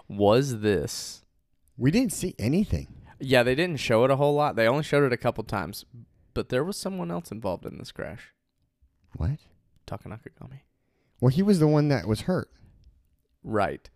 [0.10, 1.23] Was this
[1.77, 2.88] We didn't see anything.
[3.19, 4.56] Yeah, they didn't show it a whole lot.
[4.56, 5.86] They only showed it a couple times.
[6.34, 8.32] But there was someone else involved in this crash.
[9.15, 9.39] What?
[9.88, 10.62] Takanakagami.
[11.19, 12.51] Well, he was the one that was hurt.
[13.43, 13.89] Right.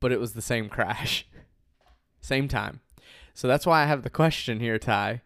[0.00, 1.26] But it was the same crash.
[2.20, 2.80] same time.
[3.34, 5.22] So that's why I have the question here, Ty.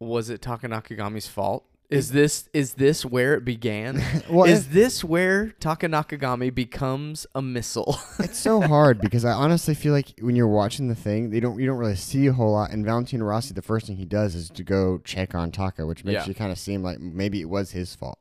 [0.00, 1.64] Was it Takanakagami's fault?
[1.90, 4.02] Is this is this where it began?
[4.30, 7.98] Well, is this where Takanakagami becomes a missile?
[8.18, 11.58] it's so hard because I honestly feel like when you're watching the thing, they don't
[11.58, 12.72] you don't really see a whole lot.
[12.72, 16.04] And Valentino Rossi, the first thing he does is to go check on Taka, which
[16.04, 16.26] makes Yeah.
[16.26, 18.18] you kind of seem like maybe it was his fault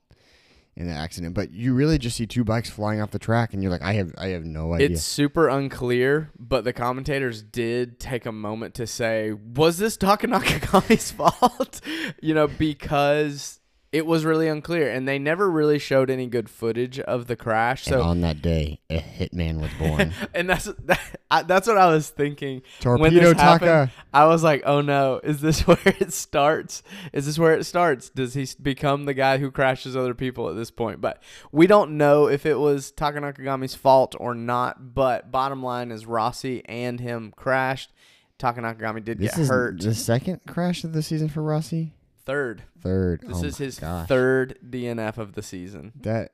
[0.78, 1.34] in the accident.
[1.34, 3.94] But you really just see two bikes flying off the track, and you're like, I
[3.94, 4.92] have I have no idea.
[4.92, 11.12] It's super unclear, but the commentators did take a moment to say, was this Takanakagami's
[11.42, 11.82] fault?
[12.22, 13.60] you know, because
[13.91, 14.91] it was really unclear.
[14.91, 17.88] And they never really showed any good footage of the crash.
[17.88, 20.13] and So on that day, a hitman was born.
[20.34, 21.00] and that's that,
[21.32, 22.62] I, that's what I was thinking.
[22.84, 26.84] when Torpedo this happened, I was like, "Oh no, is this where it starts?
[27.13, 28.10] Is this where it starts?
[28.10, 31.21] Does he become the guy who crashes other people at this point?" But
[31.52, 34.93] we don't know if it was Taka Nakagami's fault or not.
[34.93, 37.93] But bottom line is Rossi and him crashed.
[38.38, 39.80] Taka Nakagami did This get is hurt.
[39.82, 41.93] the second crash of the season for Rossi.
[42.28, 42.63] Third.
[42.82, 43.22] Third.
[43.26, 44.08] This Oh is his gosh.
[44.08, 45.94] third DNF of the season.
[46.02, 46.34] That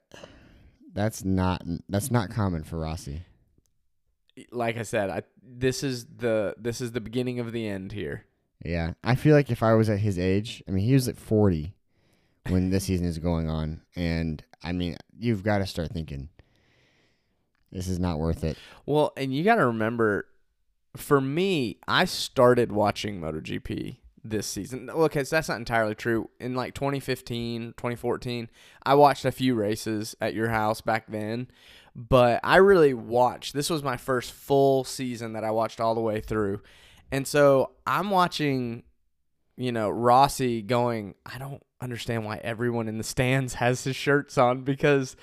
[0.91, 3.21] that's not that's not common for Rossi.
[4.51, 8.25] Like I said, I this is the this is the beginning of the end here.
[8.65, 11.17] Yeah, I feel like if I was at his age, I mean, he was at
[11.17, 11.75] 40
[12.49, 16.29] when this season is going on, and I mean, you've got to start thinking
[17.71, 18.57] this is not worth it.
[18.87, 20.25] Well, and you got to remember,
[20.95, 24.89] for me, I started watching MotoGP this season.
[24.89, 26.29] Okay, so that's not entirely true.
[26.39, 28.49] In like 2015, 2014,
[28.85, 31.47] I watched a few races at your house back then,
[31.95, 33.53] but I really watched.
[33.53, 36.61] This was my first full season that I watched all the way through.
[37.11, 38.83] And so I'm watching,
[39.57, 44.37] you know, Rossi going, I don't understand why everyone in the stands has his shirts
[44.37, 45.15] on because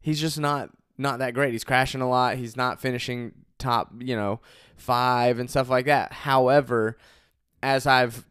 [0.00, 1.52] he's just not not that great.
[1.52, 2.36] He's crashing a lot.
[2.36, 4.40] He's not finishing top, you know,
[4.76, 6.12] 5 and stuff like that.
[6.12, 6.96] However,
[7.64, 8.24] as I've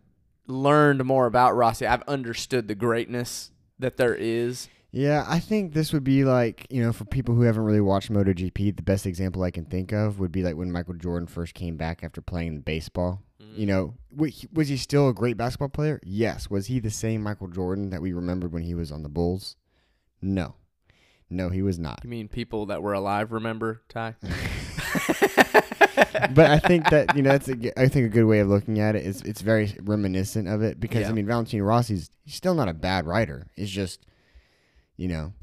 [0.48, 4.70] learned more about Rossi, I've understood the greatness that there is.
[4.92, 8.12] Yeah, I think this would be like, you know, for people who haven't really watched
[8.12, 11.56] MotoGP, the best example I can think of would be like when Michael Jordan first
[11.56, 13.24] came back after playing baseball.
[13.42, 13.58] Mm.
[13.58, 16.00] You know, was he still a great basketball player?
[16.04, 16.48] Yes.
[16.48, 19.56] Was he the same Michael Jordan that we remembered when he was on the Bulls?
[20.22, 20.56] No.
[21.28, 22.02] No, he was not.
[22.04, 24.16] You mean people that were alive remember, Ty?
[26.34, 28.80] but I think that you know that's a, I think a good way of looking
[28.80, 31.10] at it is it's very reminiscent of it because Yeah.
[31.10, 33.48] I mean Valentino Rossi's he's still not a bad rider.
[33.56, 34.06] It's just
[34.98, 35.34] you know,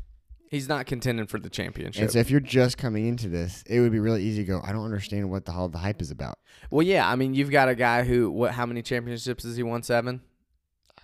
[0.51, 2.03] He's not contending for the championship.
[2.03, 4.61] and so if you're just coming into this, it would be really easy to go.
[4.65, 6.39] I don't understand what the hell the hype is about.
[6.71, 9.63] well, yeah, I mean, you've got a guy who what how many championships has he
[9.63, 9.83] won?
[9.83, 10.21] 7?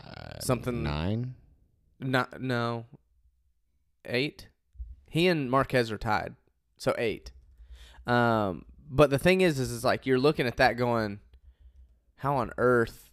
[0.04, 1.34] Uh, Something- nine.
[2.00, 2.86] Not no.
[4.04, 4.48] 8?
[5.10, 6.34] He and Marquez are tied.
[6.76, 7.30] So 8.
[8.06, 11.20] Um but the thing is is is like you're looking at that going
[12.16, 13.10] how on earth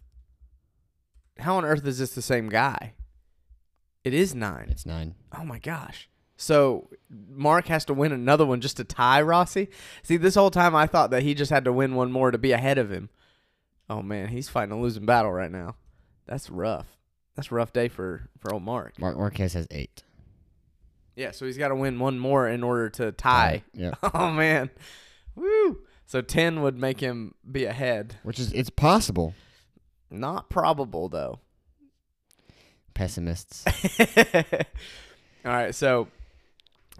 [1.38, 2.94] how on earth is this the same guy?
[4.04, 4.68] It is 9.
[4.70, 5.14] It's nine.
[5.36, 6.08] Oh my gosh.
[6.36, 9.68] So Marc has to win another one just to tie Rossi?
[10.02, 12.38] See, this whole time I thought that he just had to win one more to
[12.38, 13.08] be ahead of him.
[13.88, 15.76] Oh man, he's fighting a losing battle right now.
[16.26, 16.86] That's rough.
[17.36, 18.98] That's a rough day for for old Marc.
[18.98, 20.02] Marc Marquez has eight.
[21.16, 23.62] Yeah, so he's got to win one more in order to tie.
[23.72, 24.70] Yeah, Oh man.
[25.34, 25.80] Woo.
[26.06, 28.16] So 10 would make him be ahead.
[28.22, 29.34] which is it's possible.
[30.10, 31.40] Not probable though.
[32.94, 33.64] Pessimists.
[35.44, 36.08] All right, so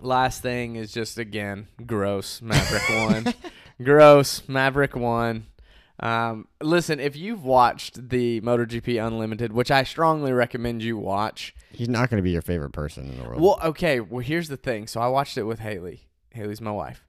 [0.00, 2.42] last thing is just again gross.
[2.42, 3.34] Maverick won,
[3.82, 4.42] gross.
[4.48, 5.46] Maverick won.
[6.00, 11.54] Um, listen, if you've watched the MotoGP Unlimited, which I strongly recommend you watch.
[11.70, 13.40] He's not going to be your favorite person in the world.
[13.40, 14.00] Well, okay.
[14.00, 14.88] Well, here's the thing.
[14.88, 16.08] So I watched it with Haley.
[16.32, 17.04] Haley's my wife,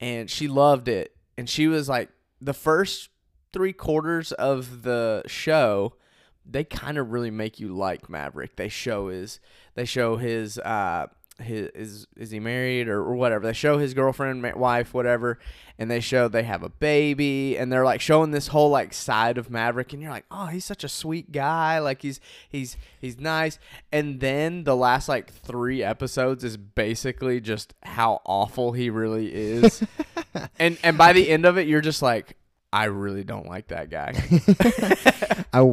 [0.00, 1.16] and she loved it.
[1.38, 3.10] And she was like, the first
[3.52, 5.94] three quarters of the show,
[6.44, 8.56] they kind of really make you like Maverick.
[8.56, 9.40] They show his,
[9.74, 11.06] they show his, uh,
[11.40, 13.46] his is is he married or, or whatever.
[13.46, 15.38] They show his girlfriend, ma- wife, whatever,
[15.78, 19.38] and they show they have a baby, and they're like showing this whole like side
[19.38, 23.18] of Maverick, and you're like, oh, he's such a sweet guy, like he's he's he's
[23.18, 23.58] nice.
[23.92, 29.82] And then the last like three episodes is basically just how awful he really is,
[30.58, 32.36] and and by the end of it, you're just like,
[32.72, 34.12] I really don't like that guy.
[35.52, 35.64] I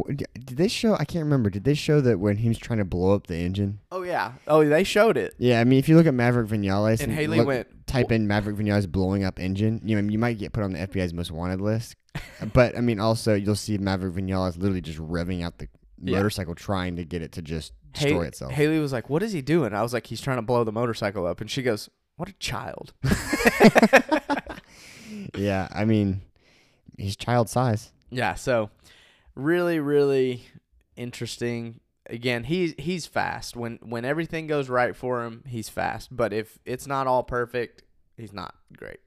[0.46, 0.94] did they show?
[0.96, 1.50] I can't remember.
[1.50, 3.80] Did they show that when he was trying to blow up the engine?
[3.92, 7.02] oh yeah, oh they showed it, Yeah, I mean, if you look at Maverick Vinales
[7.02, 10.38] and Haley look- went, type in Maverick Vinales blowing up engine, you know, you might
[10.38, 11.96] get put on the FBI's most wanted list.
[12.54, 15.68] but I mean, also you'll see Maverick Vinales literally just revving out the
[16.02, 16.18] Yeah.
[16.18, 18.52] motorcycle, trying to get it to just destroy Haley, itself.
[18.54, 20.72] Haley was like, "What is he doing?" I was like, "He's trying to blow the
[20.72, 22.94] motorcycle up," and she goes, "What a child."
[25.38, 26.22] yeah, I mean,
[26.98, 27.92] he's child size.
[28.10, 28.70] Yeah, so
[29.36, 30.46] really, really
[30.96, 31.80] interesting.
[32.08, 33.56] Again, he's he's fast.
[33.56, 36.16] When when everything goes right for him, he's fast.
[36.16, 37.84] But if it's not all perfect,
[38.18, 39.00] he's not great.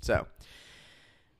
[0.00, 0.26] So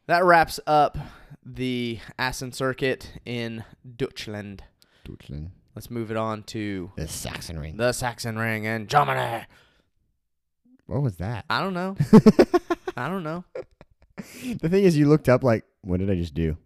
[0.07, 0.99] that wraps up
[1.45, 3.65] the Assen circuit in
[3.97, 4.65] Deutschland.
[5.05, 5.53] Deutschland.
[5.77, 7.77] Let's move it on to The Sachsenring.
[7.77, 9.45] the Sachsenring in Germany.
[10.87, 11.45] What was that?
[11.51, 11.97] I don't know.
[12.97, 13.45] I don't know.
[14.61, 16.57] the thing is, you looked up like, what did I just do?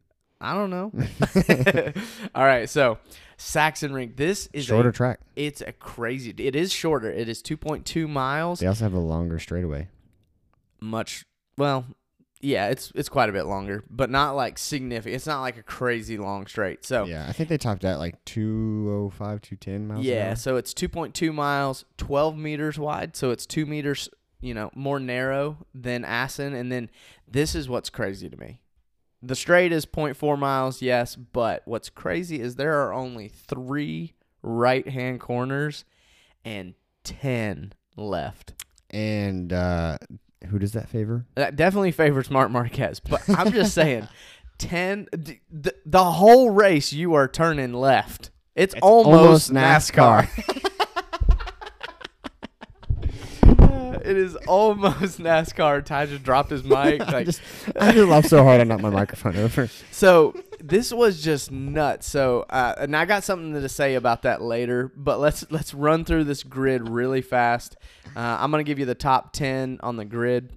[0.41, 0.93] I don't know.
[2.35, 2.99] all right, so
[3.41, 4.17] Sachsenring.
[4.17, 5.21] This is Shorter a track.
[5.35, 6.35] It's a crazy.
[6.37, 7.11] It is shorter.
[7.11, 8.61] It is 2.2 miles.
[8.61, 9.89] They also have a longer straightaway.
[10.81, 11.25] Much
[11.57, 11.85] well,
[12.41, 15.15] Yeah, it's it's quite a bit longer, but not like significant.
[15.15, 16.85] It's not like a crazy long straight.
[16.85, 20.05] So Yeah, I think they topped out like 205, 210 miles.
[20.05, 23.17] Yeah, so it's 2.2 miles, 12 meters wide.
[23.17, 24.09] So it's two meters,
[24.41, 26.55] you know, more narrow than Assen.
[26.55, 26.91] And then
[27.29, 28.61] this is what's crazy to me.
[29.23, 34.89] The straight is 0.4 miles, yes, but what's crazy is there are only three right
[34.89, 35.85] hand corners
[36.43, 36.75] and
[37.05, 38.65] 10 left.
[38.89, 39.99] And uh,
[40.49, 41.27] who does that favor?
[41.35, 44.09] That definitely favors Marc Marquez, but I'm just saying,
[44.57, 48.31] 10, the, the whole race you are turning left.
[48.55, 50.70] It's, almost, almost NASCAR.
[54.11, 55.85] it is almost NASCAR.
[55.85, 57.01] Ty just dropped his mic.
[57.01, 57.41] I Like, just
[57.79, 59.69] I just laughed so hard I knocked my microphone over.
[59.91, 62.09] so this was just nuts.
[62.09, 64.93] So, uh, and I got something to say about that later.
[64.97, 67.77] But let's let's run through this grid really fast.
[68.17, 70.53] Uh, I'm gonna give you the top ten on the grid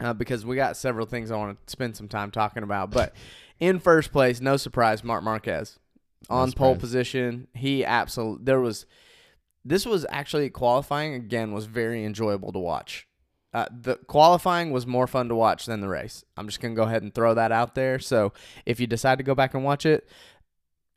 [0.00, 2.90] uh, because we got several things I want to spend some time talking about.
[2.90, 3.14] But
[3.58, 5.78] in first place, no surprise, Marc Marquez
[6.30, 7.48] on pole position.
[7.54, 8.86] He absolutely there was.
[9.68, 13.08] This was actually qualifying again was very enjoyable to watch.
[13.52, 16.24] Uh, the qualifying was more fun to watch than the race.
[16.36, 17.98] I'm just gonna go ahead and throw that out there.
[17.98, 18.32] So
[18.66, 20.06] if you decide to go back and watch it,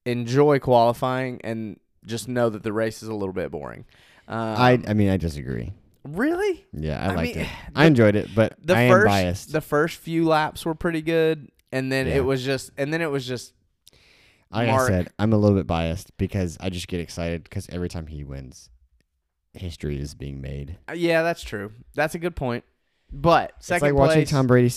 [0.06, 3.86] enjoy qualifying and just know that the race is a little bit boring.
[4.28, 5.74] Um, I I mean I disagree.
[6.04, 7.52] really Yeah, I, I liked mean, it.
[7.76, 9.52] I enjoyed it, but the I first am biased.
[9.52, 12.16] the first few laps were pretty good, and then Yeah.
[12.18, 13.54] it was just and then it was just
[14.52, 17.70] like Marc- I said, I'm a little bit biased because I just get excited because
[17.70, 18.70] every time he wins,
[19.54, 20.78] history is being made.
[20.90, 21.72] uh, yeah, that's true.
[21.96, 22.64] That's a good point.
[23.12, 24.72] But second it's like watching Tom Brady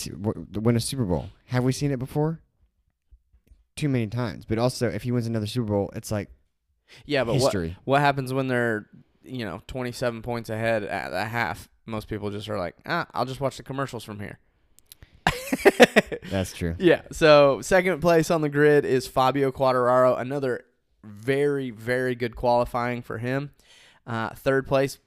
[0.53, 1.29] win a Super Bowl.
[1.47, 2.39] Have we seen it before?
[3.75, 4.45] Too many times.
[4.45, 6.29] But also, if he wins another Super Bowl, it's like
[7.05, 7.77] yeah, but what history.
[7.83, 8.87] what happens when they're
[9.23, 11.69] you know 27 points ahead at the half?
[11.85, 14.39] Most people just are like, ah, I'll just watch the commercials from here.
[16.29, 16.75] That's true.
[16.79, 17.01] Yeah.
[17.11, 20.19] So second place on the grid is Fabio Quartararo.
[20.19, 20.65] Another
[21.03, 23.51] very very good qualifying for him.
[24.05, 24.99] Uh, third place,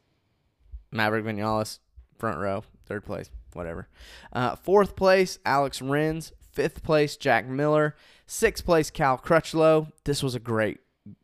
[0.90, 1.78] Maverick Vinales,
[2.18, 2.64] front row.
[2.86, 3.88] Third place, whatever.
[4.32, 6.32] Uh, fourth place, Alex Rins.
[6.52, 7.94] Fifth place, Jack Miller.
[8.26, 9.92] Sixth place, Cal Crutchlow.
[10.04, 10.78] This was a great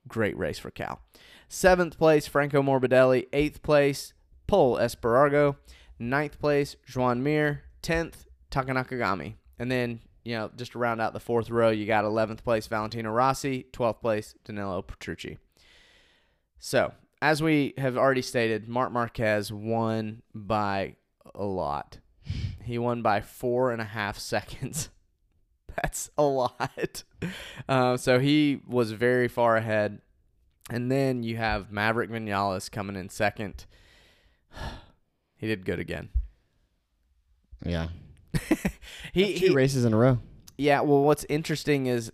[0.08, 1.00] great race for Cal.
[1.48, 3.26] Seventh place, Franco Morbidelli.
[3.32, 4.12] Eighth place,
[4.46, 5.56] Pol Espargaró.
[5.98, 7.62] Ninth place, Joan Mir.
[7.80, 9.34] Tenth, Taka Nakagami.
[9.58, 12.68] And then, you know, just to round out the fourth row, you got 11th place,
[12.68, 13.66] Valentino Rossi.
[13.72, 15.38] 12th place, Danilo Petrucci.
[16.60, 20.96] So, as we have already stated, Marc Marquez won by
[21.34, 21.98] a lot.
[22.62, 24.90] He won by four and a half seconds.
[25.74, 27.04] That's a lot.
[27.68, 30.00] Uh, so he was very far ahead.
[30.70, 33.66] And then you have Maverick Vinales coming in second.
[35.36, 36.10] He did good again.
[37.66, 37.88] Yeah.
[39.12, 40.18] He, Two he races in a row.
[40.56, 40.80] yeah.
[40.80, 42.10] Well, what's interesting is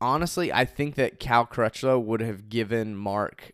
[0.00, 3.52] honestly, I think that Cal Crutchlow would have given Marc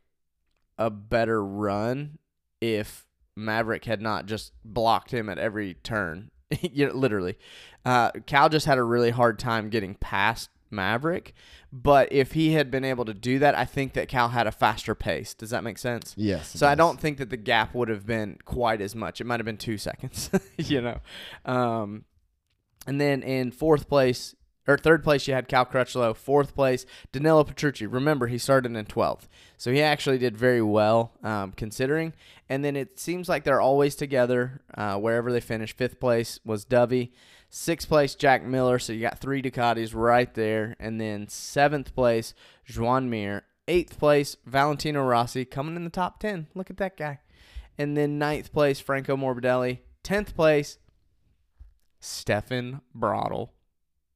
[0.76, 2.18] a better run
[2.60, 3.06] if
[3.36, 6.30] Maverick had not just blocked him at every turn.
[6.60, 7.38] you know, literally,
[7.84, 11.34] uh, Cal just had a really hard time getting past Maverick.
[11.72, 14.52] But if he had been able to do that, I think that Cal had a
[14.52, 15.34] faster pace.
[15.34, 16.14] Does that make sense?
[16.16, 16.50] Yes.
[16.50, 19.20] So I don't think that the gap would have been quite as much.
[19.20, 21.00] It might have been two seconds, you know.
[21.44, 22.04] Um,
[22.86, 24.34] and then in fourth place
[24.66, 26.16] or third place, you had Cal Crutchlow.
[26.16, 27.86] Fourth place, Danilo Petrucci.
[27.86, 32.12] Remember, he started in twelfth, so he actually did very well um, considering.
[32.48, 35.74] And then it seems like they're always together uh, wherever they finish.
[35.74, 37.10] Fifth place was Dovi.
[37.52, 38.78] Sixth place, Jack Miller.
[38.78, 40.76] So you got three Ducatis right there.
[40.78, 42.32] And then seventh place,
[42.64, 43.42] Joan Mir.
[43.68, 46.48] Eighth place, Valentino Rossi coming in the top 10.
[46.54, 47.20] Look at that guy.
[47.78, 49.78] And then ninth place, Franco Morbidelli.
[50.02, 50.78] Tenth place,
[52.00, 53.50] Stefan Bradl.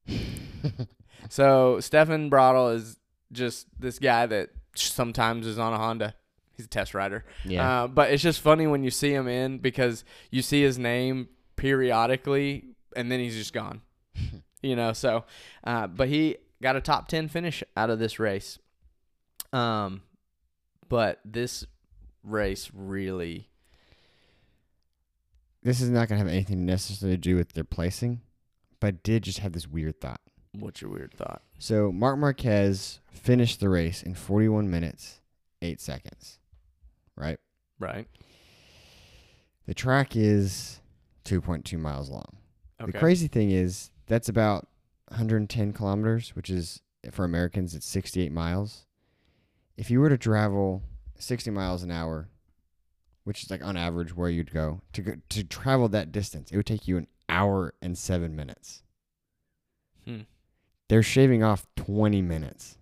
[1.28, 2.98] so Stefan Bradl is
[3.30, 6.14] just this guy that sometimes is on a Honda.
[6.56, 7.24] He's a test rider.
[7.44, 7.84] Yeah.
[7.84, 11.28] Uh, but it's just funny when you see him in because you see his name
[11.56, 13.82] periodically and then he's just gone.
[14.62, 15.24] you know, so
[15.64, 18.58] uh, but he got a top 10 finish out of this race.
[19.52, 20.02] Um
[20.88, 21.64] but this
[22.22, 23.48] race really
[25.64, 28.20] this is not going to have anything necessarily to do with their placing,
[28.80, 30.20] but I did just have this weird thought.
[30.52, 31.42] what's your weird thought?
[31.58, 35.20] So Marc Marquez finished the race in 41 minutes,
[35.62, 36.38] 8 seconds.
[37.16, 37.38] Right?
[37.78, 38.06] Right?
[39.66, 40.80] The track is
[41.24, 42.36] 2.2 miles long.
[42.80, 42.92] Okay.
[42.92, 44.68] The crazy thing is that's about
[45.08, 46.80] 110 kilometers, which is
[47.12, 48.86] for Americans it's 68 miles.
[49.76, 50.82] If you were to travel
[51.18, 52.28] 60 miles an hour,
[53.24, 56.56] which is like on average where you'd go to go, to travel that distance, it
[56.56, 58.82] would take you an hour and seven minutes.
[60.04, 60.22] Hmm.
[60.88, 62.78] They're shaving off 20 minutes.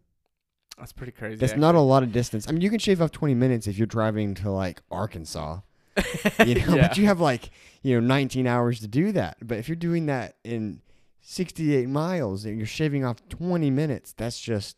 [0.76, 1.36] That's pretty crazy.
[1.36, 2.49] That's not a lot of distance.
[2.49, 5.61] I mean, you can shave off 20 minutes if you're driving to like Arkansas,
[6.47, 6.88] you know, yeah.
[6.88, 7.51] but you have like,
[7.82, 9.36] you know, 19 hours to do that.
[9.43, 10.80] But if you're doing that in
[11.20, 14.76] 68 miles and you're shaving off 20 minutes, that's just,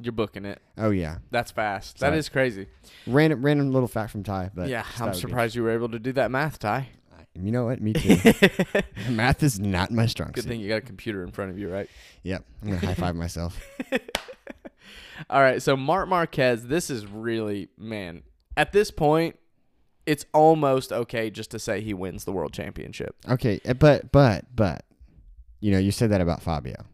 [0.00, 0.60] You're booking it.
[0.78, 1.18] oh yeah.
[1.30, 1.98] That's fast.
[2.00, 2.18] That Sorry.
[2.18, 2.66] is crazy.
[3.06, 4.50] Random, random little fact from Ty.
[4.54, 6.88] But yeah, I'm be surprised you were able to do that math, Ty.
[7.36, 7.80] You know what?
[7.80, 8.16] Me too.
[9.10, 10.44] Math is not my strong suit.
[10.44, 11.88] thing you got a computer in front of you, right?
[12.22, 12.44] Yep.
[12.62, 13.60] I'm going to high five myself.
[15.28, 18.22] All right, so Marc Marquez, this is really man.
[18.56, 19.36] At this point,
[20.06, 23.16] it's almost okay just to say he wins the world championship.
[23.28, 23.60] Okay.
[23.66, 24.84] uh, But, but, but,
[25.60, 26.84] you know, you said that about Fabio.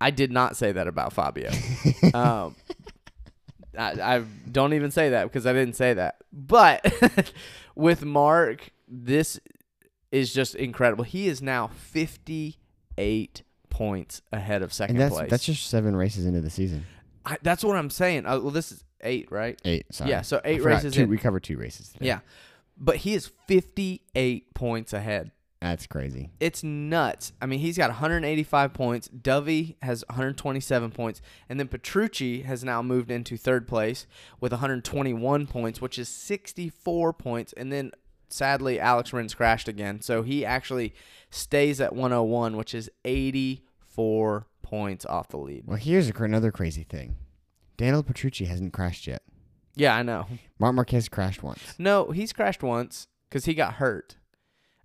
[0.00, 1.50] I did not say that about Fabio.
[2.14, 2.54] um,
[3.78, 6.22] I, I don't even say that because I didn't say that.
[6.32, 7.32] But
[7.74, 9.38] with Marc, this
[10.12, 11.04] is just incredible.
[11.04, 15.30] He is now 58 points ahead of second And that's place.
[15.30, 16.86] that's just seven races into the season.
[17.24, 18.24] I, that's what I'm saying.
[18.26, 19.60] Uh, well, this is eight, right?
[19.64, 19.86] Eight.
[19.92, 20.10] Sorry.
[20.10, 21.08] Yeah, so eight races Two, in.
[21.10, 21.88] we covered two races.
[21.88, 22.06] Today.
[22.06, 22.20] Yeah.
[22.76, 25.32] But he is 58 points ahead.
[25.60, 26.30] That's crazy.
[26.38, 27.32] It's nuts.
[27.40, 29.08] I mean, he's got 185 points.
[29.08, 31.22] Dovi has 127 points.
[31.48, 34.06] And then Petrucci has now moved into third place
[34.38, 37.54] with 121 points, which is 64 points.
[37.54, 37.92] And then
[38.28, 40.02] sadly, Alex Rins crashed again.
[40.02, 40.94] So he actually
[41.30, 45.64] stays at 101, which is 84 points off the lead.
[45.66, 47.16] Well, here's another crazy thing.
[47.76, 49.22] Daniel Petrucci hasn't crashed yet.
[49.76, 50.26] Yeah, I know.
[50.58, 51.60] Marc Marquez crashed once.
[51.78, 54.16] No, he's crashed once because he got hurt.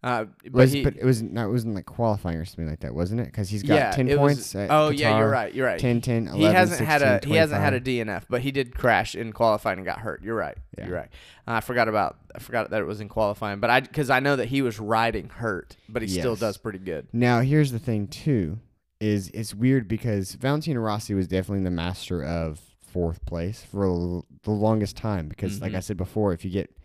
[0.03, 2.79] Uh, but Was, he, but it was no, it wasn't like qualifying or something like
[2.79, 3.25] that, wasn't it?
[3.25, 4.55] Because he's got yeah, ten was- points.
[4.55, 5.53] at oh yeah, you're right.
[5.53, 5.79] You're right.
[5.79, 8.51] 10, 10, 11, he hasn't had a 16, he hasn't had a DNF, but he
[8.51, 10.23] did crash in qualifying and got hurt.
[10.23, 10.57] You're right.
[10.75, 10.87] Yeah.
[10.87, 11.09] You're right.
[11.47, 14.19] Uh, I forgot about I forgot that it was in qualifying, but I because I
[14.21, 17.07] know that he was riding hurt, but he still does pretty good.
[17.13, 18.57] Now here's the thing too,
[18.99, 22.59] is it's weird because Valentino Rossi was definitely the master of
[22.91, 25.27] fourth place for the longest time.
[25.29, 25.77] Because like Mhm.
[25.77, 26.75] I said before, if you get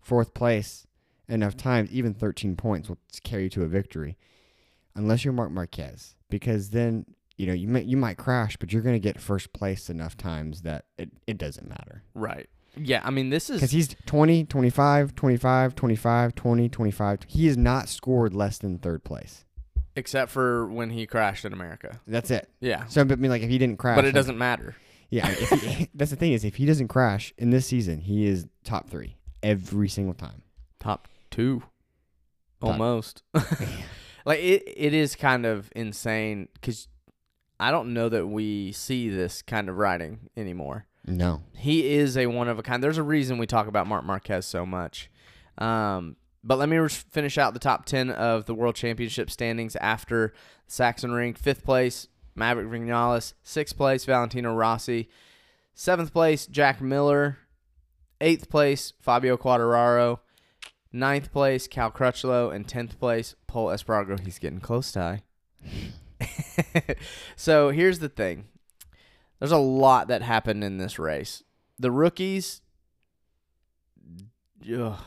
[0.00, 0.86] fourth place
[1.28, 4.16] enough times, even 13 points will carry you to a victory,
[4.94, 6.14] unless you're Marc Marquez.
[6.30, 7.06] Because then
[7.36, 10.62] you know you might you might crash, but you're gonna get first place enough times
[10.62, 12.02] that it, it doesn't matter.
[12.14, 12.48] Right.
[12.76, 13.00] Yeah.
[13.04, 17.20] I mean, this is Because he's 20, 25, 25, 25, 20, 25.
[17.28, 19.44] He has not scored less than third place.
[19.96, 22.00] except for when he crashed in America.
[22.04, 22.50] That's it.
[22.58, 22.84] Yeah.
[22.86, 24.74] So, but I mean, like, if he didn't crash, But it like- doesn't matter.
[25.14, 28.48] Yeah, he, that's the thing is, if he doesn't crash in this season, he is
[28.64, 30.42] top three every single time.
[30.80, 31.62] Top two.
[32.60, 33.22] Top- Almost.
[34.24, 36.88] like it, it is kind of insane because
[37.60, 40.86] I don't know that we see this kind of riding anymore.
[41.06, 42.82] No, He is a one of a kind.
[42.82, 45.10] There's a reason we talk about Marc Marquez so much.
[45.58, 49.76] Um, but let me re- finish out the top 10 of the World Championship standings
[49.76, 50.32] after
[50.68, 51.36] Sachsenring.
[51.38, 53.34] Fifth place, Maverick Vinales.
[53.42, 55.08] Sixth place, Valentino Rossi.
[55.74, 57.38] Seventh place, Jack Miller.
[58.20, 60.20] Eighth place, Fabio Quartararo.
[60.92, 62.54] Ninth place, Cal Crutchlow.
[62.54, 64.18] And tenth place, Pol Espargaro.
[64.20, 65.22] He's getting close, Ty.
[67.36, 68.46] so here's the thing.
[69.38, 71.42] There's a lot that happened in this race.
[71.78, 72.62] The rookies,
[74.72, 74.98] ugh,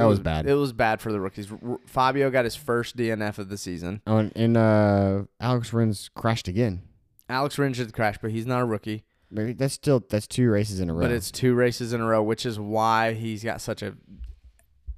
[0.00, 0.46] that it was bad.
[0.46, 1.50] It was bad for the rookies.
[1.50, 4.02] R- Fabio got his first DNF of the season.
[4.06, 6.82] Oh, and, and uh, Alex Rins crashed again.
[7.28, 9.04] Alex Rins did crash, but he's not a rookie.
[9.30, 11.02] Maybe that's still that's two races in a row.
[11.02, 13.94] But it's two races in a row, which is why he's got such a.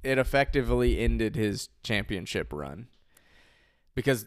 [0.03, 2.87] It effectively ended his championship run.
[3.95, 4.25] Because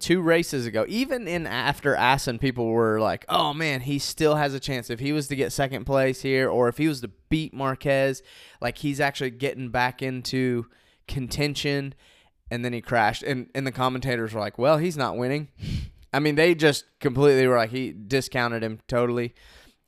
[0.00, 4.54] two races ago, even in after Assen, people were like, "Oh man, he still has
[4.54, 7.10] a chance if he was to get second place here, or if he was to
[7.28, 8.22] beat Marquez,
[8.60, 10.66] like he's actually getting back into
[11.06, 11.94] contention."
[12.50, 15.48] And then he crashed, and and the commentators were like, "Well, he's not winning."
[16.12, 19.34] I mean, they just completely were like he discounted him totally.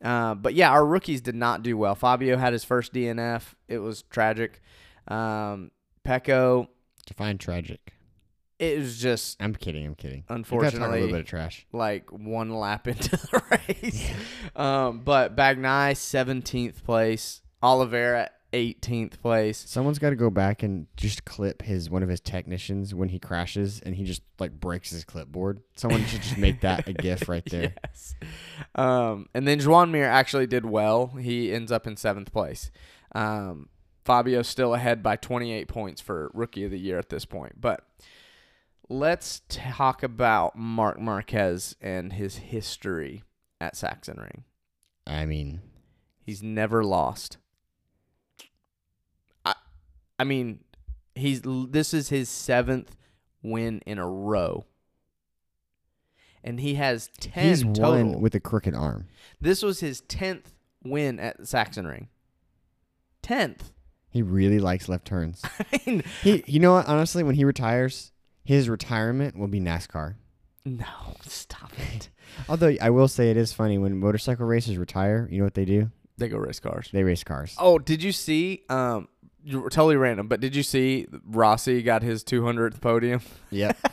[0.03, 1.95] Uh, but yeah, our rookies did not do well.
[1.95, 3.55] Fabio had his first DNF.
[3.69, 4.61] It was tragic.
[5.09, 5.71] Um,
[6.05, 6.69] Pecco,
[7.07, 7.93] define tragic.
[8.63, 9.85] It was just I'm kidding.
[9.85, 10.23] I'm kidding.
[10.29, 11.67] unfortunately a little bit of trash.
[11.73, 14.11] like one lap into the race.
[14.55, 17.41] Um, but Bagnaia, 17th place.
[17.61, 19.65] Oliveira, 18th place.
[19.67, 23.19] Someone's got to go back and just clip his one of his technicians when he
[23.19, 25.61] crashes and he just like breaks his clipboard.
[25.75, 27.75] Someone should just make that a gif right there.
[27.85, 28.15] Yes.
[28.77, 31.09] Um, and then Joan Mir actually did well.
[31.09, 32.71] He ends up in seventh place.
[33.13, 33.69] Um,
[34.05, 37.61] Fabio's still ahead by 28 points for Rookie of the Year at this point.
[37.61, 37.85] But
[38.93, 43.23] let's talk about Marc Marquez and his history
[43.61, 44.43] at Sachsenring.
[45.07, 45.63] I mean,
[46.25, 47.39] He's never lost.
[49.45, 49.55] I,
[50.19, 50.61] I mean,
[51.15, 52.97] He's this is his seventh
[53.43, 54.65] win in a row,
[56.45, 57.91] and he has ten He's total.
[57.91, 59.07] won with a crooked arm.
[59.41, 62.07] this was his tenth win at Sachsenring.
[63.21, 63.73] Tenth.
[64.11, 65.43] He really likes left turns.
[65.73, 66.87] I mean, he, you know what?
[66.87, 68.12] Honestly, when he retires,
[68.45, 70.15] his retirement will be NASCAR.
[70.65, 70.85] no,
[71.23, 72.09] stop it.
[72.49, 75.29] Although I will say it is funny when motorcycle racers retire.
[75.31, 75.91] You know what they do?
[76.19, 76.89] They go race cars.
[76.93, 77.55] They race cars.
[77.59, 78.63] Oh, did you see?
[78.69, 79.09] Um,
[79.45, 83.21] you were totally random, but did you see Rossi got his 200th podium?
[83.51, 83.77] Yep.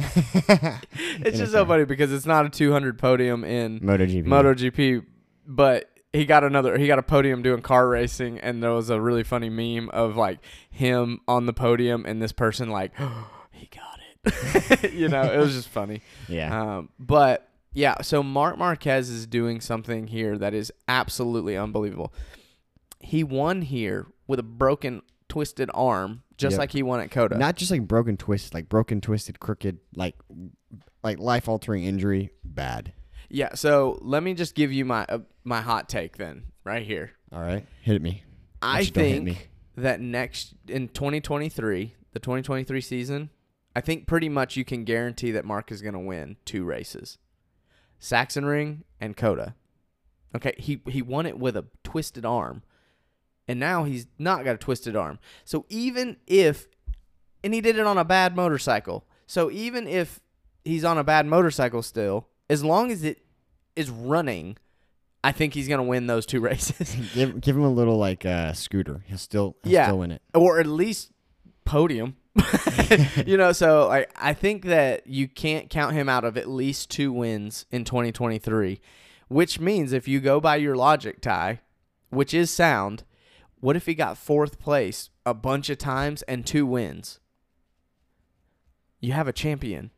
[0.00, 4.24] It's just so funny because it's not a 200 podium in MotoGP.
[4.26, 5.04] MotoGP,
[5.46, 6.78] but he got another.
[6.78, 10.16] He got a podium doing car racing, and there was a really funny meme of
[10.16, 10.38] like
[10.70, 12.92] him on the podium and this person like,
[13.58, 13.98] he got
[14.82, 14.92] it.
[14.94, 16.02] you know, it was just funny.
[16.28, 16.76] Yeah.
[16.78, 22.12] Um, but yeah, so Marc Marquez is doing something here that is absolutely unbelievable.
[23.00, 26.58] He won here with a broken, twisted arm, just Yep.
[26.58, 27.38] like he won at COTA.
[27.38, 30.16] Not just like broken twist, like broken, twisted, crooked, like
[31.02, 32.30] like life altering injury.
[32.44, 32.92] Bad.
[33.28, 33.54] yeah.
[33.54, 37.12] So let me just give you my uh, my hot take then, right here.
[37.32, 37.64] All right.
[37.82, 38.24] Hit me.
[38.60, 39.32] I Actually, don't me.
[39.34, 43.30] think that next in 2023, the 2023 season,
[43.78, 47.16] I think pretty much you can guarantee that Marc is going to win two races,
[48.00, 49.54] Sachsenring and COTA.
[50.34, 52.62] Okay, he he won it with a twisted arm,
[53.46, 55.20] and now he's not got a twisted arm.
[55.44, 56.66] So even if,
[57.44, 59.06] and he did it on a bad motorcycle.
[59.26, 60.18] So even if
[60.64, 63.22] he's on a bad motorcycle still, as long as it
[63.76, 64.56] is running,
[65.22, 66.94] I think he's going to win those two races.
[67.14, 69.04] give give him a little like uh, scooter.
[69.06, 69.86] He'll still he'll Yeah.
[69.86, 70.22] still win it.
[70.34, 71.12] or at least
[71.64, 72.16] podium.
[73.26, 76.90] you know, so like I think that you can't count him out of at least
[76.90, 78.80] two wins in 2023,
[79.28, 81.60] which means if you go by your logic Ty,
[82.10, 83.04] which is sound,
[83.60, 87.20] what if he got fourth place a bunch of times and two wins?
[89.00, 89.90] You have a champion.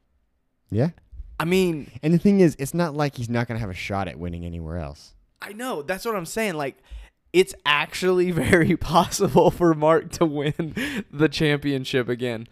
[0.70, 0.90] Yeah.
[1.38, 4.08] I mean, And the thing is, it's not like he's not gonna have a shot
[4.08, 5.14] at winning anywhere else.
[5.40, 5.80] I know.
[5.82, 6.54] That's what I'm saying.
[6.54, 6.76] Like,
[7.32, 12.46] it's actually very possible for Marc to win the championship again.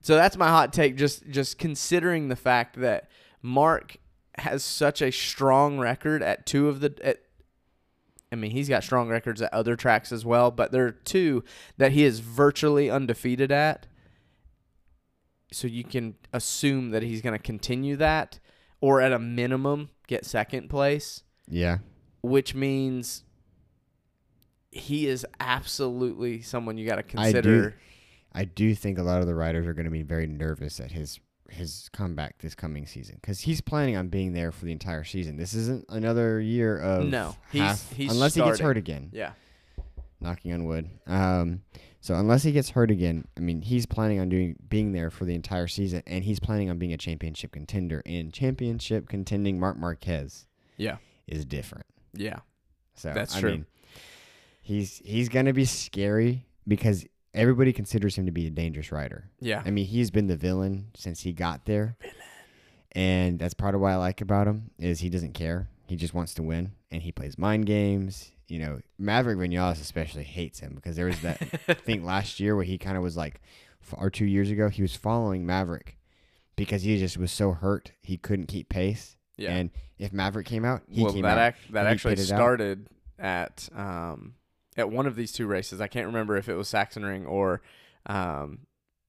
[0.00, 0.96] So that's my hot take.
[0.96, 3.10] Just just considering the fact that
[3.42, 3.96] Marc
[4.38, 6.94] has such a strong record at two of the.
[7.02, 7.18] At,
[8.32, 11.42] I mean, he's got strong records at other tracks as well, but there are two
[11.78, 13.86] that he is virtually undefeated at.
[15.52, 18.38] So you can assume that he's going to continue that,
[18.80, 21.78] or at a minimum get second place Yeah.
[22.22, 23.24] which means
[24.70, 27.74] he is absolutely someone you got to I do- consider.
[28.32, 30.92] I do think a lot of the riders are going to be very nervous at
[30.92, 31.18] his
[31.48, 35.36] his comeback this coming season because he's planning on being there for the entire season.
[35.36, 39.10] This isn't another year of No, he's- half- he's unless he gets hurt again.
[39.12, 39.32] Yeah,
[40.20, 40.88] Knocking on wood.
[41.08, 41.62] Um,
[42.00, 45.24] so unless he gets hurt again, I mean, he's planning on doing being there for
[45.24, 48.00] the entire season, and he's planning on being a championship contender.
[48.06, 50.46] And championship contending Marc Marquez
[50.76, 51.86] yeah, is different.
[52.14, 52.38] yeah.
[52.94, 53.50] So That's I true.
[53.50, 53.66] Mean,
[54.60, 57.04] he's he's gonna be scary because
[57.34, 59.30] everybody considers him to be a dangerous rider.
[59.40, 59.62] Yeah.
[59.64, 61.96] I mean, he's been the villain since he got there.
[62.00, 62.14] Villain.
[62.92, 65.68] And that's part of what I like about him is he doesn't care.
[65.86, 68.32] He just wants to win and he plays mind games.
[68.48, 71.38] You know, Maverick Vinales especially hates him because there was that
[71.84, 73.40] thing last year where he kind of was like
[73.94, 75.96] or 2 years ago he was following Maverick
[76.56, 79.16] because he just was so hurt he couldn't keep pace.
[79.36, 79.52] Yeah.
[79.52, 81.54] And if Maverick came out, he well, came that out.
[81.54, 82.36] ac- that actually pitted out.
[82.38, 82.88] started
[83.20, 84.34] at um
[84.80, 85.80] at one of these two races.
[85.80, 87.62] I can't remember if it was Sachsenring or
[88.06, 88.60] um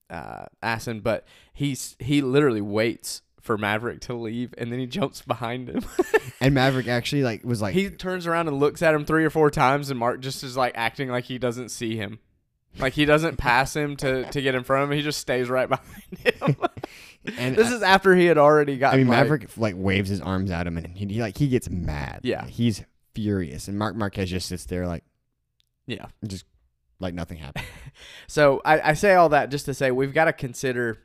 [0.10, 5.22] uh Assen, but he's he literally waits for Maverick to leave and then he jumps
[5.24, 5.84] behind him.
[6.44, 9.30] And Maverick actually like was like he turns around and looks at him three or
[9.30, 12.18] four times and Marc just is like acting like he doesn't see him.
[12.80, 14.98] Like he doesn't pass him to, to get in front of him.
[14.98, 16.56] He just stays right behind him.
[17.38, 19.00] and this I- is after he had already gotten.
[19.00, 21.48] I mean, like- Maverick like waves his arms at him, and he, he like he
[21.48, 22.22] gets mad.
[22.24, 22.46] Yeah.
[22.48, 25.04] he's furious, and Marc Marquez just sits there like
[25.92, 26.06] Yeah.
[26.26, 26.46] just
[27.00, 27.66] like nothing happened.
[28.28, 30.98] So I, I say all that just to say we've got to consider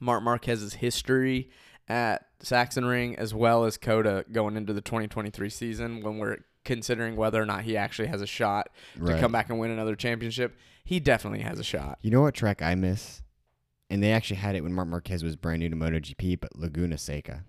[0.00, 1.50] Marc Marquez's history
[1.88, 7.40] at Sachsenring as well as COTA going into the 2023 season when we're considering whether
[7.40, 8.70] or not he actually has a shot
[9.04, 10.56] to come back and win another championship.
[10.84, 11.98] He definitely has a shot.
[12.02, 13.22] You know what track I miss?
[13.90, 16.96] And they actually had it when Marc Marquez was brand new to MotoGP, but Laguna
[16.98, 17.44] Seca.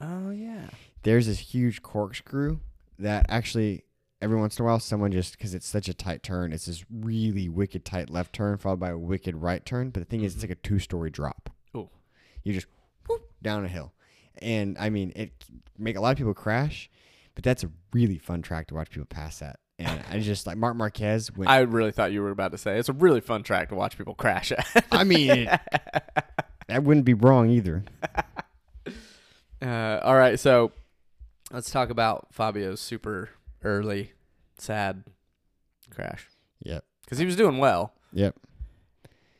[0.00, 0.68] Oh yeah.
[1.02, 2.60] There's this huge corkscrew
[2.98, 3.84] that actually
[4.22, 6.84] every once in a while someone just because it's such a tight turn, it's this
[6.90, 9.90] really wicked tight left turn followed by a wicked right turn.
[9.90, 11.50] But the thing is, it's like a two story drop.
[11.76, 11.88] Ooh.
[12.42, 12.66] You just
[13.08, 13.92] whoop, down a hill,
[14.40, 15.32] and I mean it
[15.78, 16.90] make a lot of people crash,
[17.34, 19.58] but that's a really fun track to watch people pass at.
[19.78, 21.34] and I just like Marc Marquez.
[21.34, 23.74] Went, I really thought you were about to say it's a really fun track to
[23.74, 24.86] watch people crash at.
[24.92, 25.46] I mean,
[26.68, 27.84] that wouldn't be wrong either.
[29.62, 30.72] Uh, all right, so
[31.52, 33.28] let's talk about Fabio's super
[33.62, 34.12] early
[34.58, 35.04] sad
[35.90, 36.28] crash
[36.62, 36.84] Yep.
[37.04, 38.36] because he was doing well, Yep.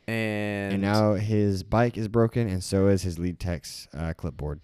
[0.06, 4.60] and, And now his bike is broken, and so is his lead tech's uh, clipboard.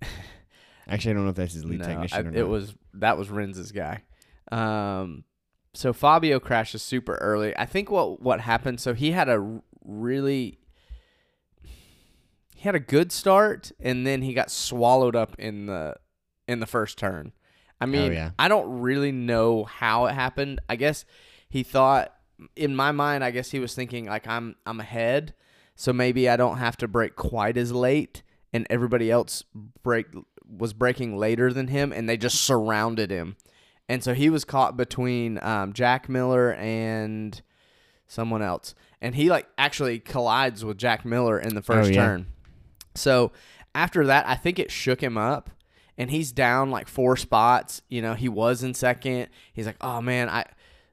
[0.88, 2.34] Actually, I don't know if that's his lead no, technician I- or not.
[2.36, 4.02] it was that was Rins's guy.
[4.50, 5.24] Um,
[5.74, 7.54] so Fabio crashes super early.
[7.56, 8.80] I think what what happened.
[8.80, 10.58] So he had a really
[12.54, 15.96] he had a good start, and then he got swallowed up in the
[16.48, 17.32] in the first turn.
[17.80, 18.30] I mean, yeah.
[18.38, 20.60] I don't really know how it happened.
[20.68, 21.04] I guess
[21.48, 22.12] he thought
[22.56, 25.34] in my mind, I guess he was thinking like I'm I'm ahead,
[25.74, 28.22] so maybe I don't have to brake quite as late,
[28.52, 29.44] and everybody else
[29.82, 30.06] brake
[30.48, 33.36] was braking later than him, and they just surrounded him,
[33.88, 37.40] and so he was caught between um, Jack Miller and
[38.06, 42.04] someone else, and he like actually collides with Jack Miller in the first yeah.
[42.04, 42.26] turn.
[42.94, 43.32] So
[43.74, 45.50] after that, I think it shook him up,
[45.98, 47.82] and he's down like four spots.
[47.88, 49.28] You know, he was in second.
[49.52, 50.46] He's like, oh man, I.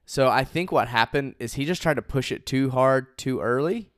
[0.04, 3.40] So I think what happened is he just tried to push it too hard too
[3.40, 3.90] early,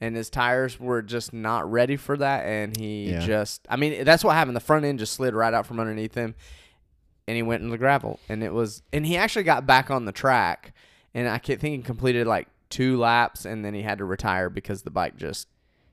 [0.00, 3.20] and his tires were just not ready for that, and he Yeah.
[3.20, 3.66] just.
[3.68, 4.56] I mean, that's what happened.
[4.56, 6.34] The front end just slid right out from underneath him,
[7.28, 10.04] and he went in the gravel, and it was, and he actually got back on
[10.04, 10.72] the track,
[11.14, 14.82] and I think he completed like two laps, and then he had to retire because
[14.82, 15.46] the bike just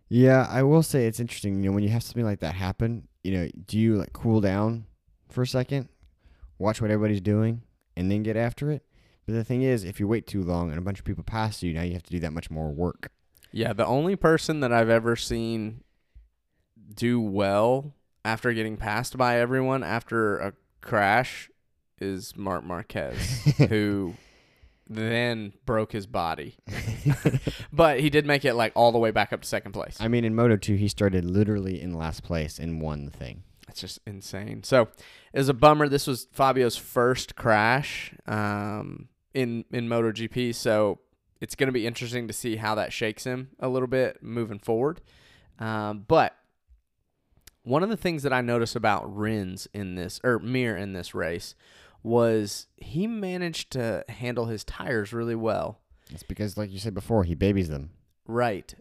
[0.08, 1.62] Yeah, I will say it's interesting.
[1.62, 4.42] You know, when you have something like that happen, you know, do you like cool
[4.42, 4.86] down
[5.30, 5.90] for a second,
[6.58, 7.64] watch what everybody's doing,
[7.96, 8.84] and then get after it?
[9.26, 11.62] But the thing is, if you wait too long and a bunch of people pass
[11.62, 13.12] you, now you have to do that much more work.
[13.52, 15.84] Yeah, the only person that I've ever seen
[16.96, 17.94] do well
[18.26, 21.50] after getting passed by everyone after a crash
[22.00, 23.18] is Marc Marquez,
[23.70, 24.16] who
[24.90, 26.58] then broke his body.
[27.74, 29.98] but he did make it like all the way back up to second place.
[30.00, 33.44] I mean, in Moto 2, he started literally in last place and won the thing.
[33.68, 34.64] It's just insane.
[34.64, 34.90] So
[35.32, 35.88] it was a bummer.
[35.88, 40.56] This was Fabio's first crash um, in in MotoGP.
[40.56, 41.00] So
[41.40, 44.58] it's going to be interesting to see how that shakes him a little bit moving
[44.58, 45.02] forward.
[45.60, 46.36] Um, but
[47.64, 51.14] one of the things that I noticed about Rins in this or Mir in this
[51.14, 51.54] race
[52.04, 55.80] was he managed to handle his tires really well.
[56.12, 57.92] It's because, like you said before, he babies them.
[58.26, 58.74] Right.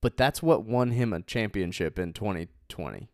[0.00, 3.08] But that's what won him a championship in 2020.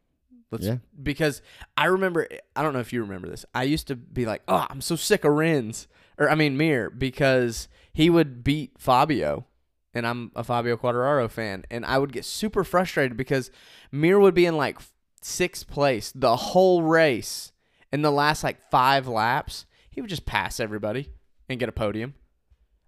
[0.50, 0.76] Let's, Yeah.
[1.02, 1.42] Because
[1.76, 3.44] I remember, I don't know if you remember this.
[3.54, 5.88] I used to be like, oh, I'm so sick of Rins,
[6.18, 9.46] or I mean Mir, because he would beat Fabio,
[9.94, 13.50] and I'm a Fabio Quartararo fan, and I would get super frustrated because
[13.90, 14.78] Mir would be in like
[15.22, 17.51] sixth place the whole race.
[17.92, 21.10] In the last like five laps, he would just pass everybody
[21.48, 22.14] and get a podium.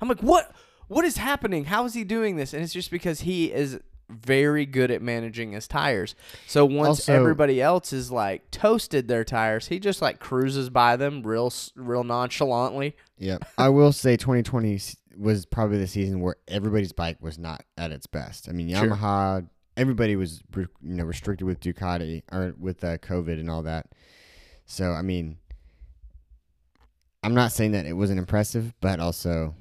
[0.01, 0.55] I'm like, what?
[0.89, 1.65] What is happening?
[1.67, 2.53] How is he doing this?
[2.53, 3.81] And it's just because he is
[4.11, 6.15] very good at managing his tires.
[6.47, 10.97] So once Also- everybody else is like toasted their tires, he just like cruises by
[10.97, 12.97] them real, real nonchalantly.
[13.19, 13.39] Yeah.
[13.57, 14.79] I will say 2020
[15.17, 18.49] was probably the season where everybody's bike was not at its best.
[18.49, 18.89] I mean, Sure.
[18.89, 23.87] Yamaha, everybody was you know restricted with Ducati or with uh, COVID and all that.
[24.65, 25.39] So I mean,
[27.23, 29.55] I'm not saying that it wasn't impressive, but also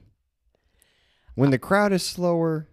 [1.35, 2.67] when the crowd is slower,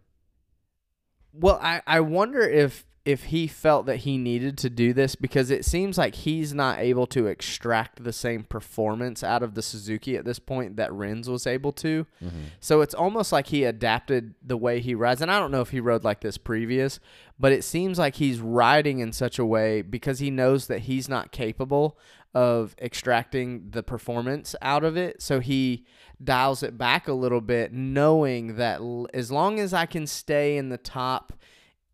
[1.32, 5.50] Well, I, I wonder if if he felt that he needed to do this because
[5.50, 10.18] it seems like he's not able to extract the same performance out of the Suzuki
[10.18, 12.06] at this point that Rins was able to.
[12.22, 12.42] Mm-hmm.
[12.60, 15.22] So it's almost like he adapted the way he rides.
[15.22, 17.00] And I don't know if he rode like this previous,
[17.38, 21.08] but it seems like he's riding in such a way because he knows that he's
[21.08, 21.98] not capable
[22.34, 25.20] of extracting the performance out of it.
[25.20, 25.84] So he
[26.22, 30.56] dials it back a little bit, knowing that l- as long as I can stay
[30.56, 31.32] in the top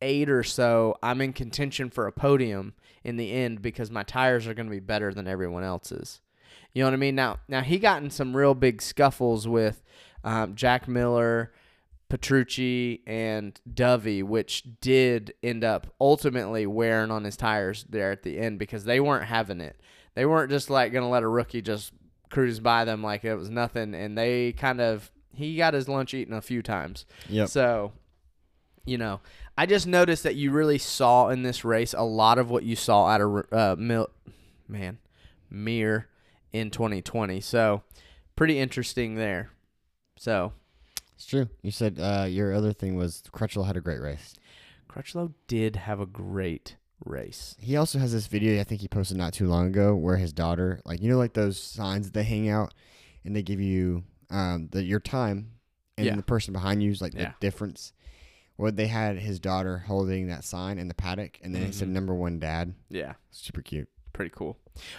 [0.03, 4.47] eight or so, I'm in contention for a podium in the end because my tires
[4.47, 6.21] are going to be better than everyone else's.
[6.75, 7.15] You know what I mean?
[7.15, 9.83] Now, now he got in some real big scuffles with
[10.23, 11.53] um, Jack Miller,
[12.11, 18.39] Petrucci, and Dovi, which did end up ultimately wearing on his tires there at the
[18.39, 19.81] end because they weren't having it.
[20.17, 21.93] They weren't just like going to let a rookie just
[22.31, 26.15] cruise by them like it was nothing, and they kind of he got his lunch
[26.15, 27.05] eaten a few times.
[27.29, 27.45] Yeah.
[27.45, 27.93] So,
[28.87, 29.21] you know,
[29.59, 32.75] I just noticed that you really saw in this race a lot of what you
[32.75, 34.11] saw out of uh, Mil-
[34.67, 34.99] man,
[35.51, 36.09] Mir
[36.51, 37.43] in 2020.
[37.43, 37.83] So,
[38.35, 39.51] pretty interesting there.
[40.17, 40.55] So,
[41.15, 41.51] it's true.
[41.61, 44.35] You said uh, your other thing was Crutchlow had a great race.
[44.91, 47.55] Crutchlow did have a great race.
[47.59, 50.33] He also has this video I think he posted not too long ago where his
[50.33, 52.73] daughter, like you know, like those signs that they hang out
[53.25, 55.53] and they give you um, the your time
[55.97, 56.17] and Yeah.
[56.17, 57.29] the person behind you is like Yeah.
[57.29, 57.93] the difference.
[58.57, 61.89] Where they had his daughter holding that sign in the paddock, and then it said
[61.89, 61.93] Mhm.
[61.93, 62.75] number one dad.
[62.89, 63.13] Yeah.
[63.31, 63.91] Super cute.
[64.17, 64.57] Pretty cool.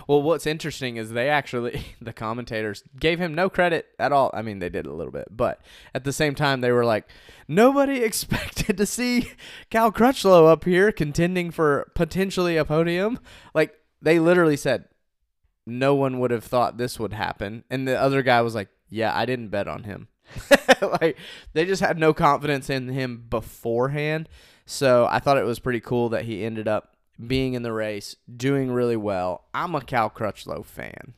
[0.08, 4.32] Well, what's interesting is they actually the commentators gave him no credit at all.
[4.34, 5.60] I mean, they did a little bit, but
[5.94, 7.10] at the same time they were like
[7.48, 9.32] nobody expected to see
[9.70, 13.20] Cal Crutchlow up here contending for potentially a podium.
[13.54, 14.86] Like they literally said
[15.66, 17.64] no one would have thought this would happen.
[17.70, 20.08] And the other guy was like, "Yeah, I didn't bet on him."
[21.02, 21.18] like
[21.54, 24.30] they just had no confidence in him beforehand.
[24.66, 28.16] So I thought it was pretty cool that he ended up being in the race,
[28.36, 29.46] doing really well.
[29.54, 31.14] I'm a Cal Crutchlow fan.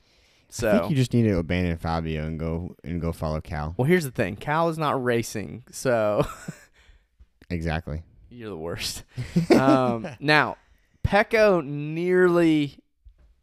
[0.51, 3.75] So I think you just need to abandon Fabio and go and go follow Cal.
[3.77, 6.25] well, here's the thing: Cal is not racing, so
[7.49, 8.03] Exactly.
[8.29, 9.03] you're the worst.
[9.51, 10.57] Um, now,
[11.03, 12.79] Pecco nearly,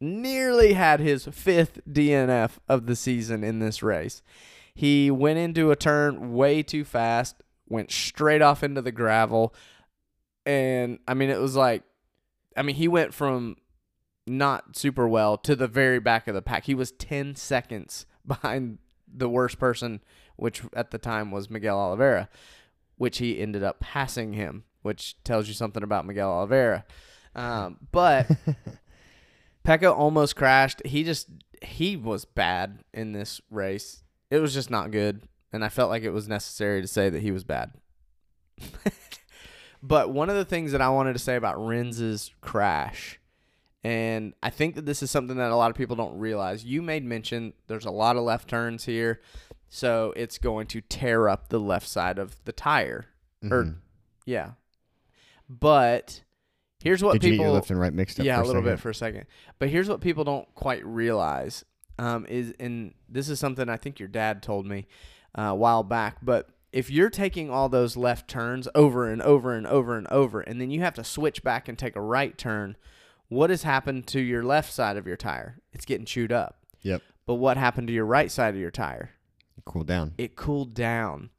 [0.01, 4.23] nearly had his fifth DNF of the season in this race.
[4.75, 7.37] He went into a turn way too fast,
[7.69, 9.55] went straight off into the gravel,
[10.45, 11.83] and I mean, it was like,
[12.57, 13.57] I mean, he went from
[14.27, 16.65] not super well to the very back of the pack.
[16.65, 18.79] He was 10 seconds behind
[19.13, 20.01] the worst person,
[20.37, 22.29] which at the time was Miguel Oliveira,
[22.97, 26.85] which he ended up passing him, which tells you something about Miguel Oliveira.
[27.35, 28.31] Um, but
[29.65, 30.85] Pecco almost crashed.
[30.85, 31.29] He just
[31.63, 34.03] he was bad in this race.
[34.31, 37.23] It was just not good, and I felt like it was necessary to say that
[37.23, 37.73] he was bad.
[39.87, 43.21] but one of the things that I wanted to say about Rins's crash,
[43.85, 46.65] and I think that this is something that a lot of people don't realize.
[46.65, 49.21] You made mention there's a lot of left turns here,
[49.69, 53.07] so it's going to tear up the left side of the tire.
[53.51, 53.77] Or Mhm.
[54.25, 54.53] yeah,
[55.49, 56.23] but
[56.81, 58.27] here's what Did you get people left and right mixed up?
[58.27, 59.27] yeah, a little bit for a second.
[59.59, 61.65] But here's what people don't quite realize
[61.99, 64.87] um, is, and this is something I think your dad told me
[65.39, 66.17] uh, a while back.
[66.23, 70.41] But if you're taking all those left turns over and over and over and over,
[70.41, 72.77] and then you have to switch back and take a right turn,
[73.29, 75.59] what has happened to your left side of your tire?
[75.73, 76.59] It's getting chewed up.
[76.83, 77.03] Yep.
[77.27, 79.11] But what happened to your right side of your tire?
[79.57, 80.15] It cooled down.
[80.19, 81.31] it cooled down.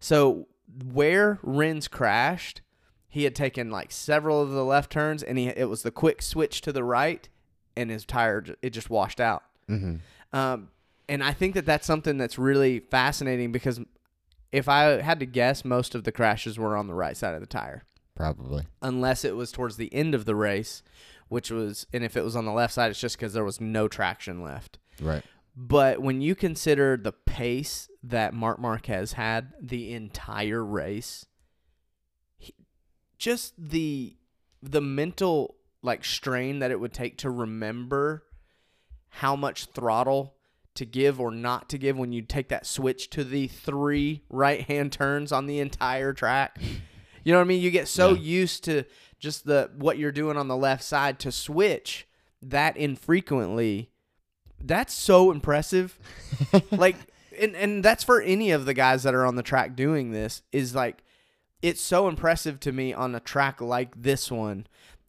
[0.00, 0.48] So
[0.92, 2.60] where Rins crashed,
[3.08, 6.22] he had taken like several of the left turns, and he it was the quick
[6.22, 7.28] switch to the right,
[7.76, 9.42] and his tire it just washed out.
[9.68, 9.96] Mm-hmm.
[10.36, 10.68] Um,
[11.08, 13.80] and I think that that's something that's really fascinating because
[14.52, 17.40] if I had to guess, most of the crashes were on the right side of
[17.40, 17.82] the tire,
[18.14, 18.66] Probably.
[18.82, 20.82] unless it was towards the end of the race,
[21.28, 23.60] which was, and if it was on the left side, it's just because there was
[23.60, 24.78] no traction left.
[25.00, 25.22] Right.
[25.56, 31.26] But when you consider the pace that Marc Marquez had the entire race,
[32.38, 32.54] he,
[33.18, 34.16] just the
[34.62, 38.24] the mental like strain that it would take to remember
[39.08, 40.34] how much throttle
[40.80, 44.62] to give or not to give when you take that switch to the three right
[44.62, 46.58] hand turns on the entire track.
[47.22, 47.62] You know what I mean?
[47.62, 48.20] You get so Yeah.
[48.20, 48.84] used to
[49.18, 52.08] just the what you're doing on the left side to switch
[52.42, 53.90] that infrequently.
[54.62, 55.98] That's so impressive.
[56.72, 56.96] like
[57.38, 60.42] and and that's for any of the guys that are on the track doing this
[60.52, 61.02] is like
[61.62, 64.66] it's so impressive to me on a track like this one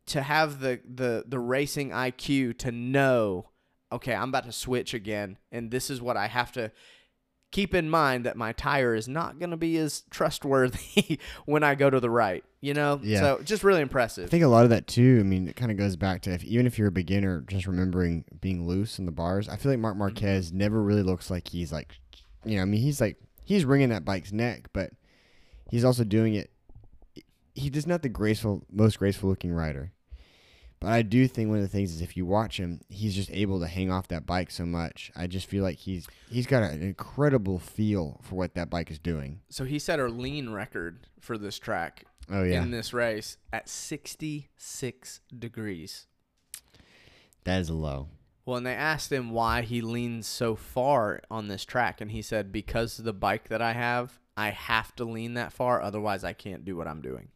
[0.08, 3.48] to have the the the racing IQ to know
[3.92, 6.72] okay, I'm about to switch again and this is what I have to
[7.52, 11.76] keep in mind that my tire is not going to be as trustworthy when I
[11.76, 13.00] go to the right, you know?
[13.04, 13.20] Yeah.
[13.20, 14.26] So just really impressive.
[14.26, 15.18] I think a lot of that too.
[15.20, 17.68] I mean, it kind of goes back to if, even if you're a beginner, just
[17.68, 19.50] remembering being loose in the bars.
[19.50, 19.82] I feel like Mm-hmm.
[19.82, 21.96] Marc Marquez never really looks like he's like,
[22.46, 24.92] you know, I mean, he's like he's wringing that bike's neck, but
[25.70, 26.52] he's also doing it.
[27.54, 29.92] He does not the graceful, most graceful looking rider.
[30.82, 33.30] But I do think one of the things is if you watch him, he's just
[33.32, 35.12] able to hang off that bike so much.
[35.16, 38.98] I just feel like he's he's got an incredible feel for what that bike is
[39.00, 39.42] doing.
[39.50, 43.70] so he set a lean record for this track Oh yeah, in this race at
[43.70, 46.08] 66 degrees.
[47.44, 48.08] that is a low.
[48.46, 52.24] Well, and they asked him why he leans so far on this track, and he
[52.24, 56.24] said, Because of the bike that I have, I have to lean that far, otherwise,
[56.24, 57.30] I can't do what I'm doing.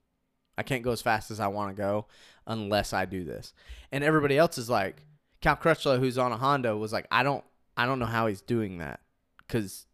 [0.57, 2.07] I can't go as fast as I want to go
[2.47, 3.53] unless I do this.
[3.91, 5.03] And everybody else is like,
[5.41, 7.43] Cal Crutchlow, who's on a Honda, was like, I don't,
[7.77, 8.99] I don't know how he's doing that
[9.39, 9.85] because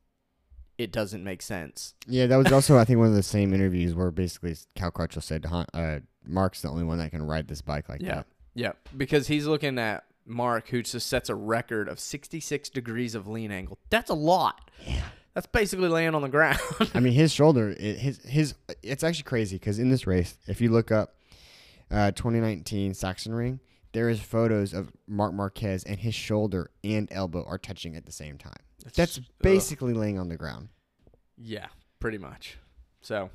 [0.78, 1.93] it doesn't make sense.
[2.08, 5.22] Yeah, that was also I think one of the same interviews where basically Cal Crutchlow
[5.24, 8.16] said uh, Marc's the only one that can ride this bike like Yeah.
[8.16, 8.28] that.
[8.54, 13.28] Yeah, because he's looking at Marc, who just sets a record of 66 degrees of
[13.28, 13.78] lean angle.
[13.89, 14.70] That's a lot.
[14.86, 15.02] Yeah.
[15.34, 16.60] That's basically laying on the ground.
[16.93, 20.70] I mean, his shoulder, his his, it's actually crazy because in this race, if you
[20.70, 21.16] look up
[21.91, 23.59] uh, 2019 Sachsenring,
[23.93, 28.11] there is photos of Marc Marquez and his shoulder and elbow are touching at the
[28.11, 28.53] same time.
[28.95, 29.25] That's ugh.
[29.41, 30.69] basically laying on the ground.
[31.37, 31.67] Yeah,
[31.99, 32.57] pretty much.
[33.01, 33.29] So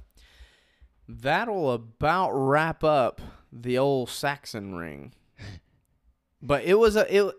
[1.08, 3.20] that'll about wrap up
[3.52, 5.12] the old Sachsenring.
[6.42, 7.34] But it was a it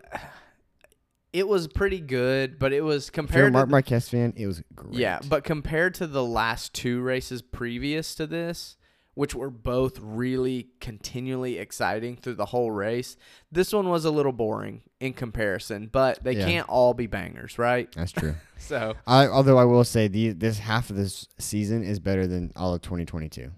[1.32, 4.62] it was pretty good, but it was If you're a Marc Marquez fan, it was
[4.74, 4.94] great.
[4.94, 8.76] Yeah, but compared to the last two races previous to this,
[9.18, 13.16] which were both really continually exciting through the whole race,
[13.50, 16.46] this one was a little boring in comparison, but they Yeah.
[16.46, 17.90] can't all be bangers, right?
[17.96, 18.36] that's true.
[18.60, 22.52] So, I although I will say the this half of this season is better than
[22.54, 23.50] all of 2022.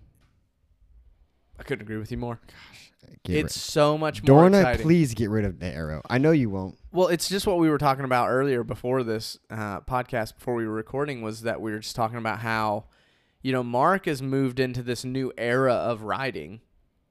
[1.58, 2.40] I couldn't agree with you more.
[3.24, 4.82] Get it's so much more Dorna, exciting.
[4.82, 6.00] please get rid of the aero.
[6.08, 6.78] I know you won't.
[6.92, 10.66] Well, it's just what we were talking about earlier before this uh, podcast, before we
[10.66, 12.84] were recording, was that we were just talking about how,
[13.42, 16.60] you know, Marc has moved into this new era of riding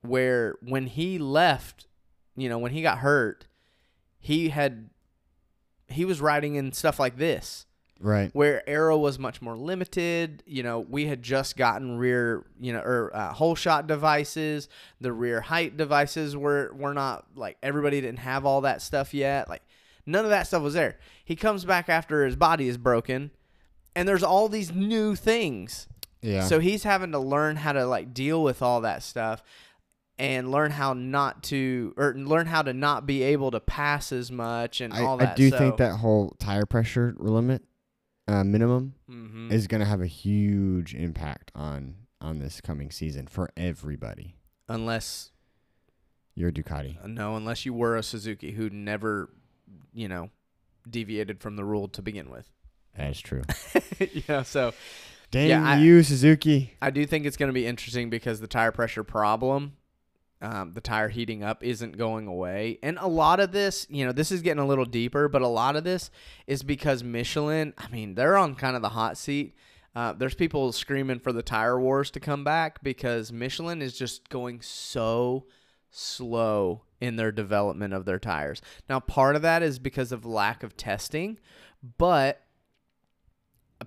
[0.02, 1.88] where when he left,
[2.36, 3.48] you know, when he got hurt,
[4.20, 4.90] he had,
[5.88, 7.66] he was riding in stuff like this
[8.02, 8.30] Right.
[8.34, 10.42] where aero was much more limited.
[10.46, 14.70] You know, we had just gotten rear, you know, or uh, whole shot devices.
[15.02, 19.50] The rear height devices were were not like everybody didn't have all that stuff yet.
[19.50, 19.64] Like
[20.06, 20.98] none of that stuff was there.
[21.26, 23.32] He comes back after his body is broken,
[23.98, 25.90] and there's all these new things.
[26.22, 26.44] Yeah.
[26.44, 29.42] So he's having to learn how to like deal with all that stuff
[30.18, 34.30] and learn how not to or learn how to not be able to pass as
[34.32, 37.64] much and I, all I do So- think that whole tire pressure limit
[38.28, 39.52] uh, minimum Mhm.
[39.52, 44.36] is going to have a huge impact on on this coming season for everybody.
[44.68, 45.32] unless
[46.36, 47.04] You're a Ducati.
[47.08, 49.30] No, unless you were a Suzuki who never,
[49.94, 50.30] you know,
[50.90, 52.50] deviated from the rule to begin with.
[52.96, 53.42] That's true.
[54.00, 54.74] you know, so
[55.32, 56.76] Dang I- you, Suzuki.
[56.82, 59.74] I do think it's going to be interesting because the tire pressure problem,
[60.42, 62.80] um, the tire heating up, isn't going away.
[62.82, 65.48] And a lot of this, you know, this is getting a little deeper, but a
[65.48, 66.10] lot of this
[66.48, 69.56] is because Michelin, I mean, they're on kind of the hot seat.
[69.96, 74.30] Uh, there's people screaming for the tire wars to come back because Michelin is just
[74.30, 75.46] going so
[75.90, 78.62] slow in their development of their tires.
[78.88, 81.40] Now, part of that is because of lack of testing,
[81.98, 82.42] but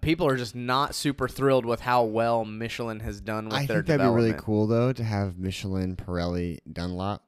[0.01, 3.71] people are just not super thrilled with how well Michelin has done with their tires.
[3.71, 4.27] I their think that'd be development.
[4.33, 7.23] really cool though to have Michelin, Pirelli, Dunlop.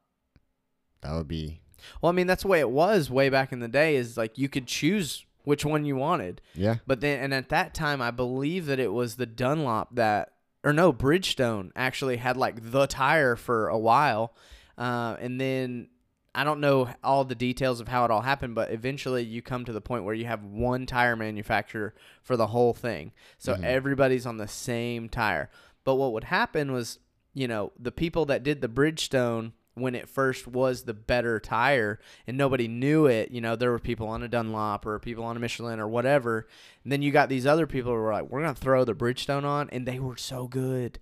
[1.02, 1.60] That would be
[2.00, 3.96] Well, I mean, that's the way it was way back in the day.
[3.96, 6.76] Is like you could choose which one you wanted, yeah.
[6.86, 10.32] but then and at that time, I believe that it was the Dunlop that,
[10.64, 14.34] or no, Bridgestone actually had like the tire for a while,
[14.78, 15.88] uh, and then
[16.34, 19.64] I don't know all the details of how it all happened, but eventually you come
[19.64, 23.64] to the point where you have one tire manufacturer for the whole thing, so Mhm.
[23.64, 25.48] everybody's on the same tire.
[25.84, 26.98] But what would happen was,
[27.34, 31.98] you know, the people that did the Bridgestone when it first was the better tire
[32.28, 35.36] and nobody knew it, you know, there were people on a Dunlop or people on
[35.36, 36.46] a Michelin or whatever.
[36.84, 38.94] And then you got these other people who were like, we're going to throw the
[38.94, 39.68] Bridgestone on.
[39.70, 41.00] And they were so good.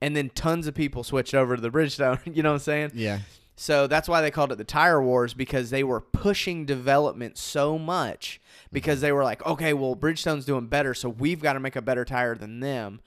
[0.00, 2.20] And then tons of people switched over to the Bridgestone.
[2.36, 2.92] you know what I'm saying?
[2.94, 3.18] Yeah.
[3.56, 7.78] So that's why they called it the Tire Wars because they were pushing development so
[7.78, 8.40] much
[8.72, 9.02] because mm-hmm.
[9.02, 12.04] they were like, okay, well, Bridgestone's doing better, so we've got to make a better
[12.04, 13.00] tire than them.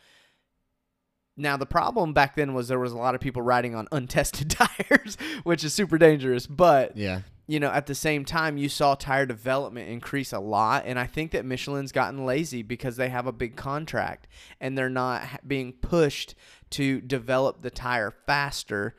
[1.38, 4.50] Now the problem back then was there was a lot of people riding on untested
[4.52, 6.48] tires, which is super dangerous.
[6.48, 7.22] But Yeah.
[7.48, 11.08] you know, at the same time, you saw tire development increase a lot, and I
[11.08, 14.28] think that Michelin's gotten lazy because they have a big contract
[14.62, 16.36] and they're not being pushed
[16.70, 18.96] to develop the tire faster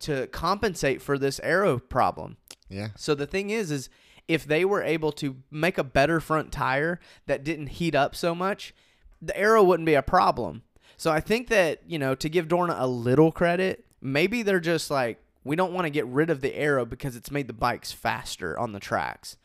[0.00, 2.36] to compensate for this aero problem.
[2.68, 2.88] Yeah.
[2.96, 3.88] So the thing is, is
[4.26, 8.34] if they were able to make a better front tire that didn't heat up so
[8.34, 8.74] much,
[9.20, 10.62] the aero wouldn't be a problem.
[10.96, 14.90] So I think that you know to give Dorna a little credit, maybe they're just
[14.90, 17.92] like we don't want to get rid of the aero because it's made the bikes
[17.92, 19.36] faster on the tracks.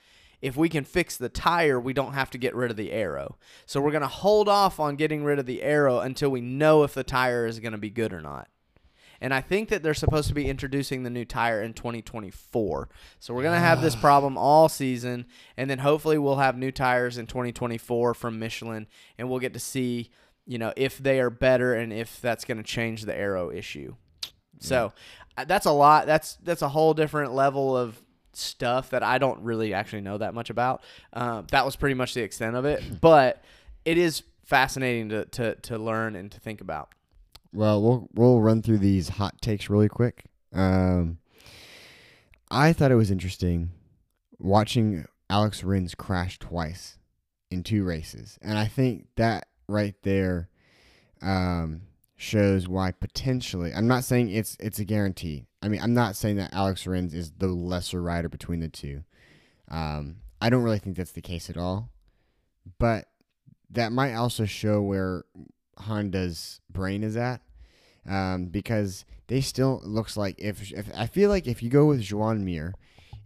[0.42, 3.38] If we can fix the tire, we don't have to get rid of the aero.
[3.66, 6.84] So we're going to hold off on getting rid of the aero until we know
[6.84, 8.50] if the tire is going to be good or not.
[9.24, 12.90] And I think that they're supposed to be introducing the new tire in 2024.
[13.22, 15.28] So we're going to have this problem all season.
[15.56, 18.86] And then hopefully we'll have new tires in 2024 from Michelin.
[19.18, 20.10] And we'll get to see,
[20.46, 23.96] you know, if they are better and if that's going to change the aero issue.
[24.60, 24.92] So
[25.38, 26.06] uh, that's a lot.
[26.06, 27.98] That's that's a whole different level of
[28.34, 30.84] stuff that I don't really actually know that much about.
[31.14, 32.84] Uh, that was pretty much the extent of it.
[33.00, 33.42] But
[33.86, 36.90] it is fascinating to, to, to learn and to think about.
[37.54, 40.26] Well, we'll we'll run through these hot takes really quick.
[40.52, 41.20] Um,
[42.50, 43.72] I thought it was interesting
[44.40, 46.98] watching Alex Rins crash twice
[47.52, 50.50] in two races, and I think that right there
[51.22, 51.84] um,
[52.16, 53.74] shows why potentially.
[53.74, 55.46] I'm not saying it's it's a guarantee.
[55.62, 59.04] I mean, I'm not saying that Alex Rins is the lesser rider between the two.
[59.70, 61.90] Um, I don't really think that's the case at all.
[62.80, 63.08] But
[63.70, 65.24] that might also show where
[65.80, 67.42] Honda's brain is at.
[68.06, 72.02] Um, because they still looks like if if I feel like if you go with
[72.02, 72.74] Joan Mir,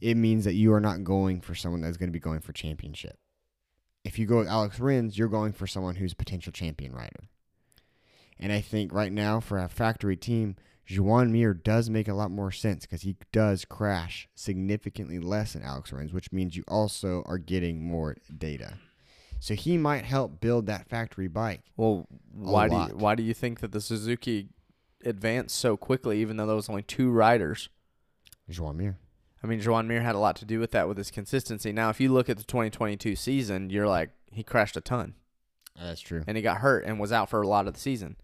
[0.02, 2.54] it means that you are not going for someone that's going to be going for
[2.54, 3.18] championship.
[4.04, 7.28] If you go with Alex Rins, you're going for someone who's potential champion rider.
[8.40, 12.32] And I think right now for a factory team, Joan Mir does make a lot
[12.32, 17.24] more sense because he does crash significantly less than Alex Rins, which means you also
[17.26, 18.78] are getting more data.
[19.40, 21.62] So he might help build that factory bike.
[21.76, 24.50] Well, why do you, why do you think that the Suzuki
[25.06, 27.70] advanced so quickly, even though there was only two riders?
[28.50, 28.98] Joan Mir.
[29.44, 31.72] I mean, Joan Mir had a lot to do with that with his consistency.
[31.72, 35.14] Now, if you look at the 2022 season, you're like he crashed a ton
[35.80, 36.24] That's true.
[36.28, 38.18] and he got hurt and was out for a lot of the season.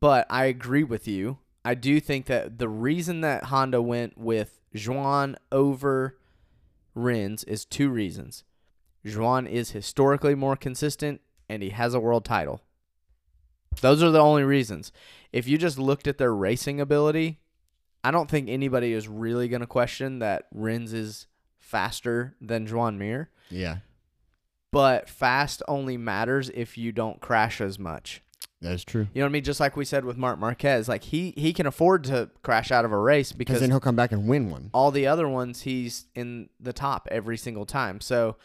[0.00, 1.38] But I agree with you.
[1.64, 6.16] I do think that the reason that Honda went with Joan over
[6.94, 8.44] Rins is two reasons.
[9.06, 12.60] Joan is historically more consistent and he has a world title.
[13.80, 14.90] Those are the only reasons.
[15.32, 17.40] If you just looked at their racing ability,
[18.02, 21.26] I don't think anybody is really going to question that Rins is
[21.58, 23.30] faster than Joan Mir.
[23.50, 23.78] Yeah,
[24.72, 28.22] But fast only matters if you don't crash as much.
[28.60, 29.06] that's true.
[29.14, 29.44] You know what I mean?
[29.44, 32.84] Just like we said with Marc Marquez, like he he can afford to crash out
[32.84, 34.70] of a race because then he'll come back and win one.
[34.72, 38.00] all the other ones he's in the top every single time.
[38.00, 38.36] So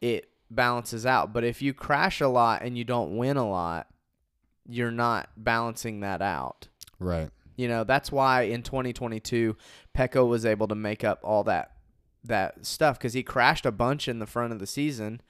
[0.00, 1.32] it balances out.
[1.32, 3.88] But if you crash a lot and you don't win a lot,
[4.68, 6.68] you're not balancing that out.
[6.98, 7.30] Right.
[7.56, 9.56] You know, that's why in 2022
[9.96, 11.70] Pecco was able to make up all that
[12.26, 15.20] that stuff cuz he crashed a bunch in the front of the season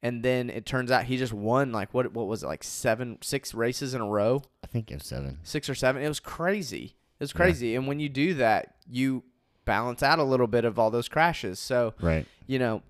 [0.00, 3.18] and then it turns out he just won like what what was it like 7
[3.20, 4.40] 6 races in a row?
[4.62, 5.38] I think it was seven.
[5.42, 6.02] six or seven.
[6.02, 6.94] It was crazy.
[7.18, 7.74] It was crazy.
[7.74, 9.24] And when you do that, you
[9.64, 11.58] balance out a little bit of all those crashes.
[11.58, 12.26] So, Right.
[12.46, 12.82] you know,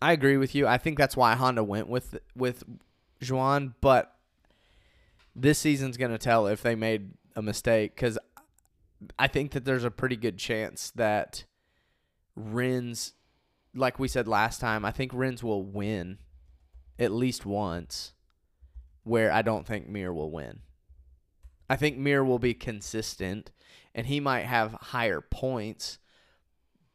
[0.00, 0.66] I agree with you.
[0.66, 2.64] I think that's why Honda went with with
[3.22, 4.16] Joan, but
[5.34, 8.18] this season's going to tell if they made a mistake cuz
[9.18, 11.44] I think that there's a pretty good chance that
[12.36, 13.12] Rins
[13.74, 16.18] like we said last time, I think Rins will win
[16.98, 18.12] at least once
[19.02, 20.60] where I don't think Mir will win.
[21.68, 23.50] I think Mir will be consistent
[23.94, 25.98] and he might have higher points,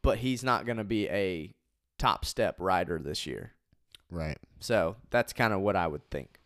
[0.02, 1.54] but he's not going to be a
[2.00, 3.54] top step rider this year.
[4.10, 4.38] Right.
[4.60, 6.40] So that's kind of what I would think.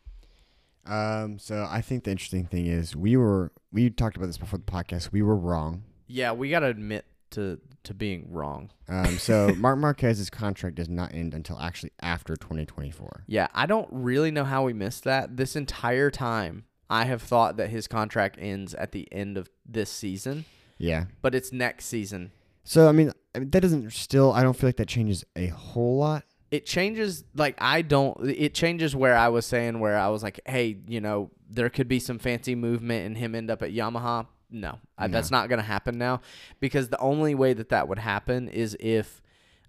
[0.85, 1.39] Um.
[1.39, 4.65] So I think the interesting thing is we were we talked about this before the
[4.69, 5.13] podcast.
[5.13, 5.83] We were wrong.
[6.07, 8.69] Yeah, we got to admit to to being wrong.
[8.89, 9.17] Um.
[9.17, 13.23] So Marc Marquez's contract does not end until actually after 2024.
[13.27, 15.37] Yeah, I don't really know how we missed that.
[15.37, 19.89] This entire time, I have thought that his contract ends at the end of this
[19.89, 20.43] season,
[20.77, 21.05] Yeah.
[21.21, 22.31] but it's next season.
[22.63, 24.31] So I mean, that doesn't still.
[24.31, 26.23] I don't feel like that changes a whole lot.
[26.51, 30.39] it changes like I don't it changes where I was saying where I was like,
[30.45, 34.27] hey, you know, there could be some fancy movement and him end up at Yamaha.
[34.51, 36.21] No, I that's not going to happen now
[36.59, 39.21] because the only way that that would happen is if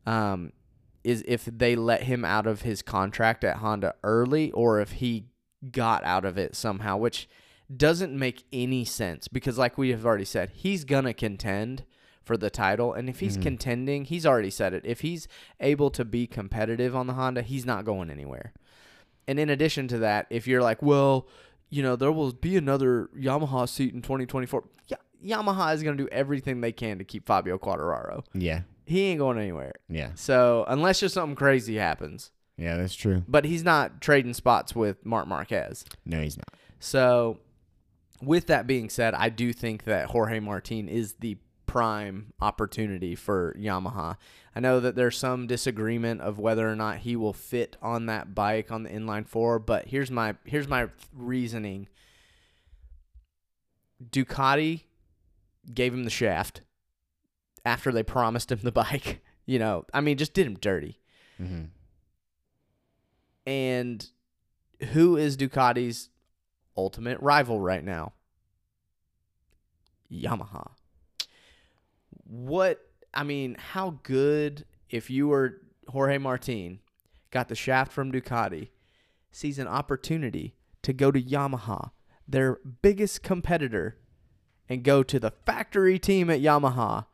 [0.07, 0.53] um
[1.03, 5.24] is if they let him out of his contract at Honda early or if he
[5.70, 7.28] got out of it somehow, which
[7.74, 11.84] doesn't make any sense because like we have already said, he's going to contend
[12.25, 13.43] for the title and if he's mm-hmm.
[13.43, 14.83] contending, he's already said it.
[14.85, 15.29] If he's
[15.61, 18.53] able to be competitive on the Honda, he's not going anywhere.
[19.27, 21.29] And in addition to that, if you're like, well,
[21.70, 24.64] you know, there will be another Yamaha seat in 2024.
[24.89, 28.25] Yeah, Yamaha is going to do everything they can to keep Fabio Quartararo.
[28.35, 28.62] Yeah.
[28.87, 29.72] He ain't going anywhere.
[29.89, 30.11] Yeah.
[30.14, 32.31] So, unless just something crazy happens.
[32.57, 32.77] Yeah.
[32.77, 33.25] That's true.
[33.27, 35.85] But he's not trading spots with Marc Marquez.
[36.05, 36.49] No, he's not.
[36.79, 37.39] So,
[38.22, 43.55] with that being said, I do think that Jorge Martin is the prime opportunity for
[43.59, 44.17] Yamaha.
[44.55, 48.35] I know that there's some disagreement of whether or not he will fit on that
[48.35, 51.89] bike on the inline 4, but here's my here's my reasoning.
[54.11, 54.83] Ducati
[55.73, 56.61] gave him the shaft
[57.65, 59.23] after they promised him the bike.
[59.47, 61.01] You know, I mean, just did him dirty.
[61.41, 61.65] Mm-hmm.
[63.47, 64.09] And
[64.93, 66.09] who is Ducati's
[66.77, 68.12] ultimate rival right now?
[70.11, 70.71] Yamaha.
[72.35, 72.80] What
[73.12, 76.80] I mean, how good if you were Jorge Martin,
[77.30, 78.70] got the shaft from Ducati,
[79.30, 81.91] sees an opportunity to go to Yamaha,
[82.26, 83.99] their biggest competitor,
[84.68, 87.07] and go to the factory team at Yamaha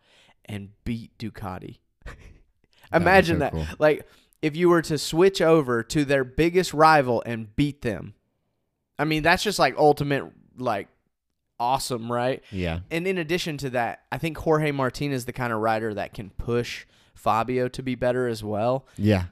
[0.47, 1.79] and beat Ducati.
[2.93, 3.53] Imagine so that.
[3.53, 3.67] cool.
[3.79, 4.07] Like
[4.43, 8.15] if you were to switch over to their biggest rival and beat them.
[8.99, 10.25] I mean, that's just like ultimate
[10.57, 10.89] like
[11.61, 12.43] awesome, right?
[12.51, 12.81] Yeah.
[12.91, 16.13] And in addition to that, I think Jorge Martin is the kind of rider that
[16.15, 18.87] can push Fabio to be better as well.
[18.97, 19.25] Yeah.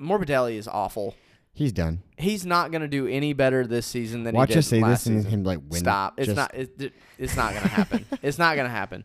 [0.00, 1.14] Morbidelli is awful.
[1.52, 2.02] He's done.
[2.16, 4.80] He's not going to do any better this season than Watch he did us say
[4.80, 5.30] last this and season.
[5.40, 5.80] him like win.
[5.80, 6.14] Stop.
[6.16, 6.54] It's Just- not.
[6.54, 8.06] It, it's not going to happen.
[8.22, 9.04] it's not going to happen.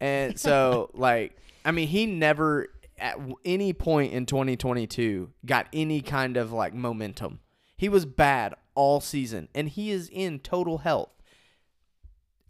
[0.00, 6.36] And so, like, I mean, he never at any point in 2022 got any kind
[6.38, 7.40] of like momentum.
[7.76, 11.10] He was bad all season, and he is in total health.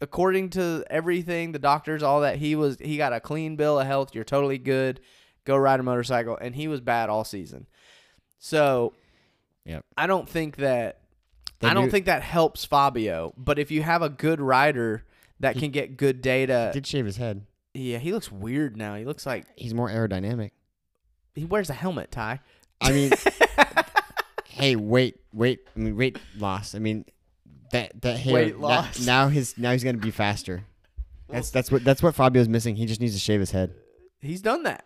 [0.00, 3.86] According to everything, the doctors, all that, he was he got a clean bill of
[3.86, 4.14] health.
[4.14, 5.00] You're totally good.
[5.44, 7.66] Go ride a motorcycle, and he was bad all season.
[8.38, 8.94] So,
[9.66, 9.84] Yep.
[9.96, 11.00] I don't think that
[11.60, 13.34] They I don't do- think that helps Fabio.
[13.36, 15.04] But if you have a good rider
[15.40, 17.44] that can get good data, Did shave his head.
[17.74, 18.94] yeah, he looks weird now.
[18.96, 20.52] He looks like He's more aerodynamic.
[21.34, 22.40] he wears a helmet, Ty.
[22.80, 23.12] I mean,
[24.46, 25.60] hey, wait, wait.
[25.76, 26.74] I mean, weight loss.
[26.74, 27.04] I mean,
[27.70, 28.34] that that hair.
[28.34, 29.00] Weight loss.
[29.06, 30.64] now his now he's gonna be faster.
[31.28, 32.76] That's that's what that's what Fabio's missing.
[32.76, 33.74] He just needs to shave his head,
[34.20, 34.84] He's done that.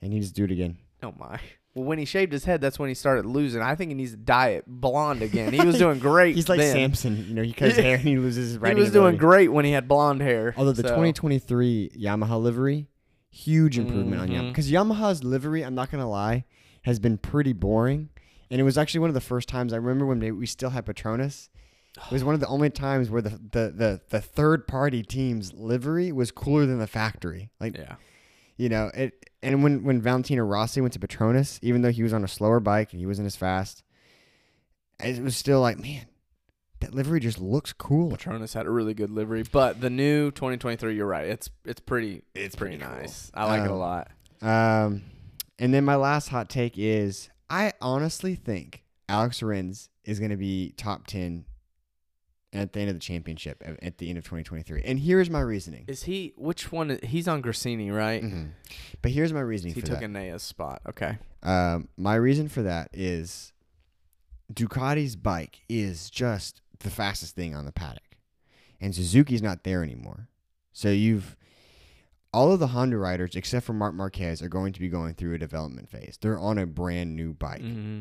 [0.00, 0.78] and he just do it again.
[1.02, 1.38] Oh my.
[1.74, 3.60] Well, when he shaved his head, that's when he started losing.
[3.60, 5.52] I think he needs to dye it blonde again.
[5.52, 6.36] He was doing great.
[6.36, 6.72] He's like then.
[6.72, 7.26] Samson.
[7.28, 9.16] You know, he cuts his hair and he loses his He was doing ability.
[9.18, 10.54] great when he had blonde hair.
[10.56, 12.86] Although the so- 2023 Yamaha livery,
[13.28, 14.34] huge improvement on Mhm.
[14.34, 14.48] Yamaha.
[14.50, 16.44] Because Yamaha's livery, I'm not gonna lie,
[16.82, 18.08] has been pretty boring.
[18.50, 20.70] And it was actually one of the first times I remember when they, we still
[20.70, 21.48] had Petronas.
[21.96, 25.52] It was one of the only times where the, the, the, the third party team's
[25.52, 27.50] livery was cooler than the factory.
[27.60, 27.96] Like Yeah.
[28.56, 29.30] you know it.
[29.42, 32.60] And when when Valentino Rossi went to Petronas, even though he was on a slower
[32.60, 33.82] bike and he wasn't as fast,
[35.02, 36.06] it was still like man,
[36.80, 38.10] that livery just looks cool.
[38.10, 41.28] Petronas had a really good livery, but the new 2023, you're right.
[41.28, 43.00] It's it's pretty It's pretty, pretty cool.
[43.02, 43.30] nice.
[43.34, 44.10] I like it a Um, lot.
[44.42, 45.02] Um,
[45.58, 50.36] and then my last hot take is I honestly think Alex Rins is going to
[50.36, 51.44] be top 10
[52.54, 54.82] at the end of the championship at, the end of 2023.
[54.84, 55.84] And here's my reasoning.
[55.88, 56.90] Is he which one?
[56.92, 58.22] is- He's on Gresini, right?
[58.22, 58.50] Mhm.
[59.02, 60.08] But here's my reasoning He took that.
[60.10, 60.80] Enea's spot.
[60.88, 61.18] Okay.
[61.42, 63.52] Um, my reason for that is
[64.52, 68.16] Ducati's bike is just the fastest thing on the paddock,
[68.80, 70.28] and Suzuki's not there anymore.
[70.72, 71.36] So you've
[72.32, 75.34] all of the Honda riders except for Marc Marquez are going to be going through
[75.34, 76.18] a development phase.
[76.20, 77.60] They're on a brand new bike.
[77.60, 78.00] hmm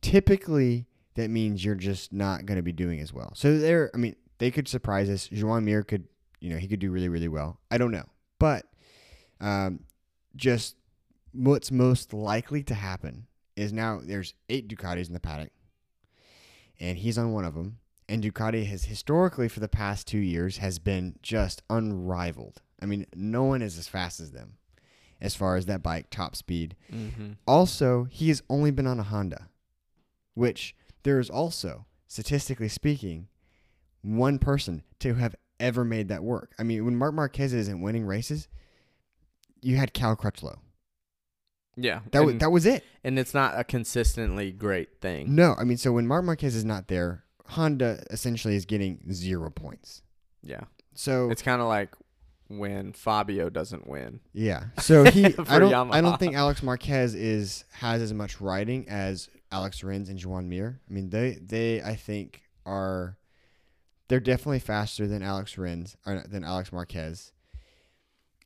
[0.00, 0.86] Typically,
[1.18, 3.32] that means you're just not going to be doing as well.
[3.34, 5.28] So they're, I mean, they could surprise us.
[5.28, 6.06] Joan Mir could,
[6.40, 7.60] you know, he could do really, really well.
[7.70, 8.06] I don't know,
[8.38, 8.66] but
[9.40, 9.80] um,
[10.36, 10.76] just
[11.32, 15.50] what's most likely to happen is now there's eight Ducatis in the paddock,
[16.78, 17.78] and he's on one of them.
[18.08, 22.62] And Ducati has historically, for the past two years, has been just unrivaled.
[22.80, 24.54] I mean, no one is as fast as them
[25.20, 26.76] as far as that bike top speed.
[26.90, 29.48] hmm Also, he has only been on a Honda,
[30.34, 30.74] which
[31.08, 33.28] there is also, statistically speaking,
[34.02, 36.52] one person to have ever made that work.
[36.58, 38.46] I mean, when Marc Marquez isn't winning races,
[39.62, 40.58] you had Cal Crutchlow.
[41.78, 42.00] Yeah.
[42.12, 42.84] That was that was it.
[43.04, 45.34] and it's not a consistently great thing.
[45.34, 49.48] No, I mean, so when Marc Marquez is not there, Honda essentially is getting zero
[49.48, 50.02] points.
[50.42, 50.64] Yeah.
[50.94, 51.94] So It's kind of like
[52.48, 54.20] when Fabio doesn't win.
[54.34, 54.64] Yeah.
[54.78, 59.30] So he I don't I don't think Alex Marquez is has as much riding as
[59.50, 60.80] Alex Rins and Joan Mir.
[60.88, 63.16] I mean they they I think are
[64.08, 67.32] they're definitely faster than Alex Rins or than Alex Marquez.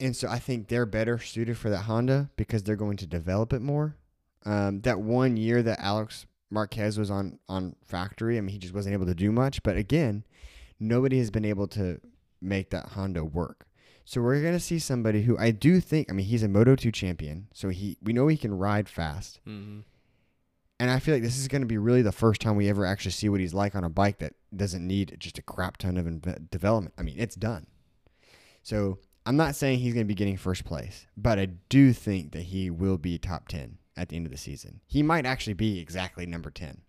[0.01, 3.53] And so I think they're better suited for that Honda because they're going to develop
[3.53, 3.97] it more.
[4.45, 8.75] Um, that one year that Alex Marquez was on on factory, I mean he just
[8.75, 9.63] wasn't able to do much.
[9.63, 10.25] But again,
[10.81, 12.01] nobody has been able to
[12.41, 13.67] make that Honda work.
[14.05, 16.11] So we're gonna see somebody who I do think.
[16.11, 19.39] I mean, he's a Moto two champion, so he we know he can ride fast,
[19.45, 19.81] hmm
[20.83, 23.13] and I feel like this is gonna be really the first time we ever actually
[23.13, 26.51] see what he's like on a bike that doesn't need just a crap ton of
[26.51, 26.93] development.
[26.99, 27.69] I mean, it's done.
[28.65, 32.43] So I'm not saying he's gonna be getting first place, but I do think that
[32.43, 34.81] he will be top ten at the end of the season.
[34.89, 36.81] He might actually be exactly number ten.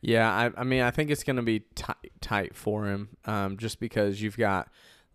[0.00, 3.56] Yeah, I, I mean, I think it's going to be tight, tight for him, um,
[3.56, 4.68] just because you've got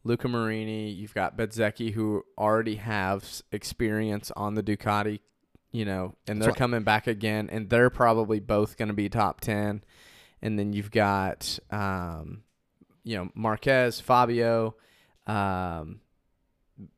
[0.03, 5.19] Luca Marini, you've got Bezzecchi, who already have experience on the Ducati,
[5.77, 9.41] you know, and they're coming back again, and they're probably both going to be top
[9.41, 9.83] ten.
[10.41, 12.41] And then you've got, um,
[13.03, 14.75] you know, Marquez, Fabio,
[15.27, 16.01] um,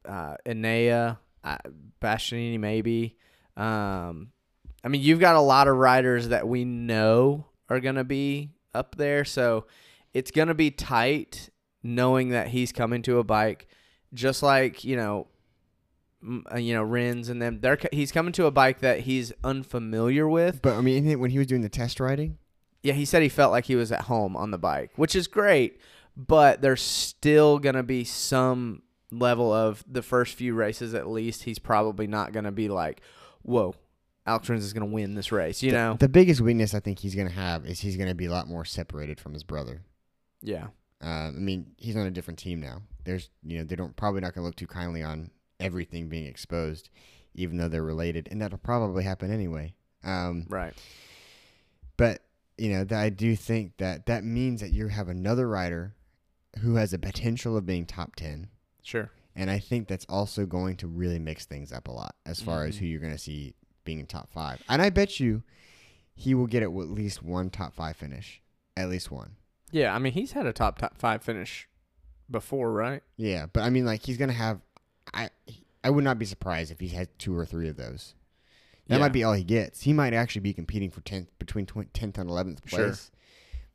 [0.08, 1.58] uh, Enea, uh,
[2.02, 3.18] Bastianini, maybe.
[3.58, 4.32] Um,
[4.82, 8.52] I mean, you've got a lot of riders that we know are going to be
[8.74, 9.26] up there.
[9.26, 9.68] So
[10.14, 11.50] it's going to be tight
[11.84, 13.68] knowing that he's coming to a bike
[14.14, 15.28] just like, you know,
[16.22, 17.60] you know, Rins and them.
[17.62, 20.62] They're he's coming to a bike that he's unfamiliar with.
[20.62, 22.38] But I mean, when he was doing the test riding,
[22.84, 25.28] Yeah, he said he felt like he was at home on the bike, which is
[25.28, 25.80] great.
[26.18, 28.82] but there's still going to be some
[29.12, 31.44] level of the first few races at least.
[31.44, 33.02] He's probably not going to be like,
[33.42, 33.74] whoa,
[34.28, 35.94] Alex Rins is going to win this race, you the, know?
[35.98, 38.32] the biggest weakness I think he's going to have is he's going to be a
[38.32, 39.82] lot more separated from his brother.
[40.42, 40.68] yeah.
[41.02, 42.82] Uh, I mean, he's on a different team now.
[43.06, 46.26] There's, you know, they don't probably not going to look too kindly on everything being
[46.26, 46.90] exposed,
[47.34, 49.74] even though they're related, and that'll probably happen anyway.
[50.04, 50.74] Um, Right.
[51.98, 52.22] but
[52.58, 55.96] you know, that I do think that that means that you have another rider
[56.60, 58.50] who has a potential of being top ten,
[58.84, 59.12] Sure.
[59.36, 62.66] and I think that's also going to really mix things up a lot as far
[62.66, 62.80] as Mhm.
[62.80, 63.54] who you're going to see
[63.86, 64.62] being in top five.
[64.68, 65.44] And I bet you
[66.14, 68.42] he will get at least one top five finish,
[68.76, 69.38] at least one.
[69.72, 69.96] Yeah.
[69.96, 71.70] I mean, he's had a top, top five finish
[72.30, 73.04] before, right?
[73.16, 74.60] Yeah, but I mean, like he's gonna have.
[75.14, 75.30] I
[75.84, 78.14] I would not be surprised if he had two or three of those.
[78.88, 79.02] That Yeah.
[79.02, 79.82] might be all he gets.
[79.84, 82.80] He might actually be competing for tenth between tenth and eleventh Sure.
[82.88, 83.12] place.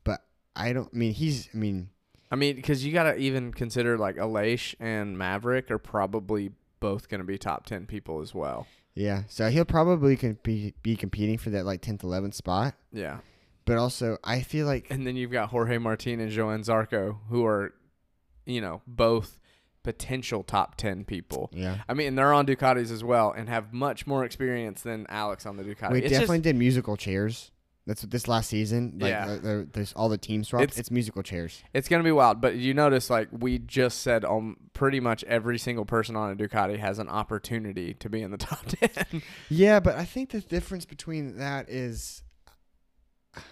[0.03, 0.23] But
[0.55, 1.49] I don't I mean he's.
[1.53, 1.89] I mean,
[2.31, 7.07] I mean, because you got to even consider like Aleix and Maverick are probably both
[7.09, 8.67] going to be top 10 people as well.
[8.93, 9.23] yeah.
[9.27, 12.75] So he'll probably can be be competing for that like tenth, eleventh spot.
[12.91, 13.19] Yeah.
[13.65, 17.43] But also, I feel like And then you've got Jorge Martin and Johann Zarco, who
[17.45, 17.73] are,
[18.45, 19.39] you know, both
[19.85, 21.49] potential top 10 people.
[21.53, 21.77] yeah.
[21.87, 25.55] I mean, they're on Ducatis as well and have much more experience than Alex on
[25.55, 25.91] the Ducati.
[25.91, 27.51] We It's definitely just, did musical chairs.
[27.87, 28.97] That's what this last season.
[28.99, 29.25] Like, Yeah.
[29.27, 30.63] uh, there- there's all the team swaps.
[30.63, 31.61] It's- It's, musical chairs.
[31.71, 32.41] it's going to be wild.
[32.41, 36.35] But you notice, like, we just said um, pretty much every single person on a
[36.35, 39.21] Ducati has an opportunity to be in the top 10.
[39.49, 42.23] Yeah, but I think the difference between that is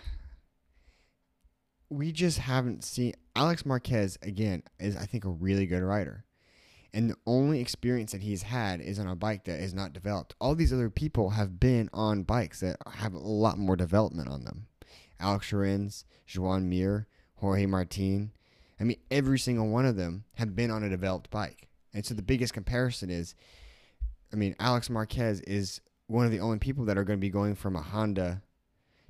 [1.90, 6.26] we just haven't seen Alex Marquez again is I think a really good rider.
[6.94, 10.36] And the only experience that he's had is on a bike that is not developed.
[10.40, 14.44] All these other people have been on bikes that have a lot more development on
[14.44, 14.68] them.
[15.20, 17.08] Alex Rins, Joan Mir,
[17.38, 18.32] Jorge Martin.
[18.80, 21.68] I mean, every single one of them have been on a developed bike.
[21.96, 23.34] And so the biggest comparison is
[24.32, 27.30] I mean, Alex Marquez is one of the only people that are going to be
[27.30, 28.42] going from a Honda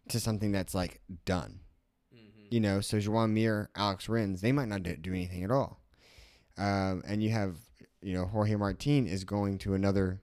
[0.10, 1.62] to something that's like done.
[2.54, 5.80] You know, so Joan Mir, Alex Rins, they might not do, do anything at all.
[6.56, 7.56] Um, and you have,
[8.04, 10.22] you know, Jorge Martin is going to another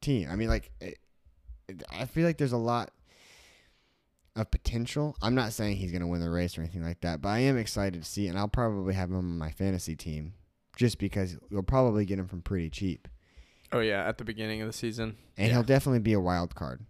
[0.00, 0.28] team.
[0.30, 0.96] I mean, like, it,
[1.68, 2.92] it- I feel like there's a lot
[4.36, 5.16] of potential.
[5.20, 7.40] I'm not saying he's going to win the race or anything like that, but I
[7.40, 10.32] am excited to see, and I'll probably have him on my fantasy team
[10.76, 13.06] just because you'll probably get him from pretty cheap.
[13.70, 15.16] Oh, yeah, at the beginning of the season.
[15.36, 15.52] And Yeah.
[15.54, 16.86] he'll definitely be a wild card.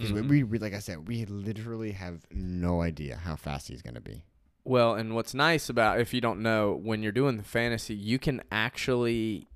[0.00, 0.28] Because Mhm.
[0.28, 4.00] we, we, like I said, we literally have no idea how fast he's going to
[4.00, 4.24] be.
[4.64, 8.18] Well, and what's nice about if you don't know when you're doing the fantasy, you
[8.18, 9.46] can actually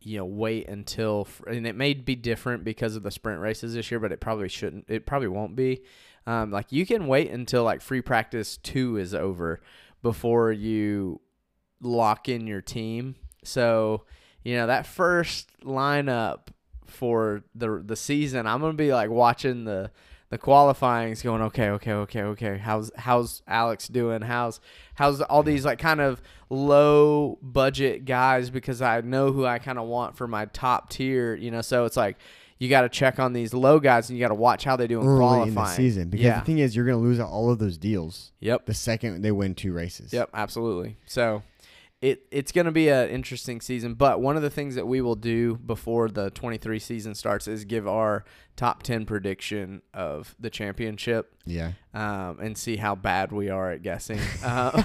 [0.00, 3.90] you know wait until and it may be different because of the sprint races this
[3.90, 4.84] year, but it probably shouldn't.
[4.88, 5.82] It probably won't be.
[6.26, 9.60] Um, like you can wait until like free practice two is over
[10.02, 11.20] before you
[11.80, 13.16] lock in your team.
[13.42, 14.04] So
[14.44, 16.48] you know that first lineup
[16.90, 19.90] for the the season, I'm gonna be like watching the
[20.30, 22.58] the qualifying's going okay, okay, okay, okay.
[22.58, 24.22] How's how's Alex doing?
[24.22, 24.60] How's
[24.94, 26.20] how's all these like kind of
[26.50, 31.34] low budget guys because I know who I kind of want for my top tier,
[31.34, 31.62] you know.
[31.62, 32.18] So it's like
[32.58, 34.86] you got to check on these low guys and you got to watch how they
[34.88, 35.48] do in Early qualifying.
[35.48, 36.08] in the season.
[36.10, 36.40] Because yeah.
[36.40, 38.66] the thing is, you're going to lose all of those deals Yep.
[38.66, 40.12] the second they win two races.
[40.12, 40.96] Yep, absolutely.
[41.06, 41.42] So
[42.00, 45.00] it it's going to be an interesting season, but one of the things that we
[45.00, 48.24] will do before the 23 season starts is give our
[48.56, 51.72] top 10 prediction of the championship Yeah.
[51.94, 54.82] um, and see how bad we are at guessing uh,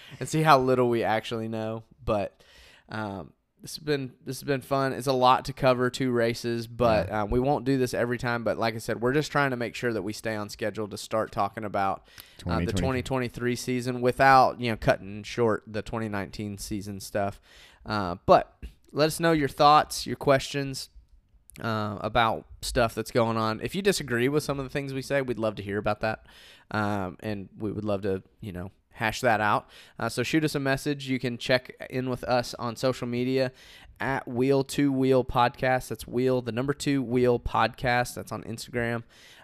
[0.20, 1.82] and see how little we actually know.
[2.04, 2.40] But
[2.88, 3.32] um,
[3.64, 4.92] this has been this has been fun.
[4.92, 8.44] It's a lot to cover, two races, but um, we won't do this every time.
[8.44, 10.86] But like I said, we're just trying to make sure that we stay on schedule
[10.86, 12.06] to start talking about
[12.46, 17.40] uh, the 2023 season without you know cutting short the 2019 season stuff.
[17.86, 18.54] Uh, but
[18.92, 20.90] let us know your thoughts, your questions
[21.62, 23.62] uh, about stuff that's going on.
[23.62, 26.00] If you disagree with some of the things we say, we'd love to hear about
[26.00, 26.26] that,
[26.70, 29.68] um, and we would love to you know hash that out.
[29.98, 31.08] Uh, so shoot us a message.
[31.08, 33.52] You can check in with us on social media
[34.00, 35.88] at Wheel Two Wheel Podcast.
[35.88, 38.14] That's Wheel the number two Wheel Podcast.
[38.14, 39.02] That's on Instagram.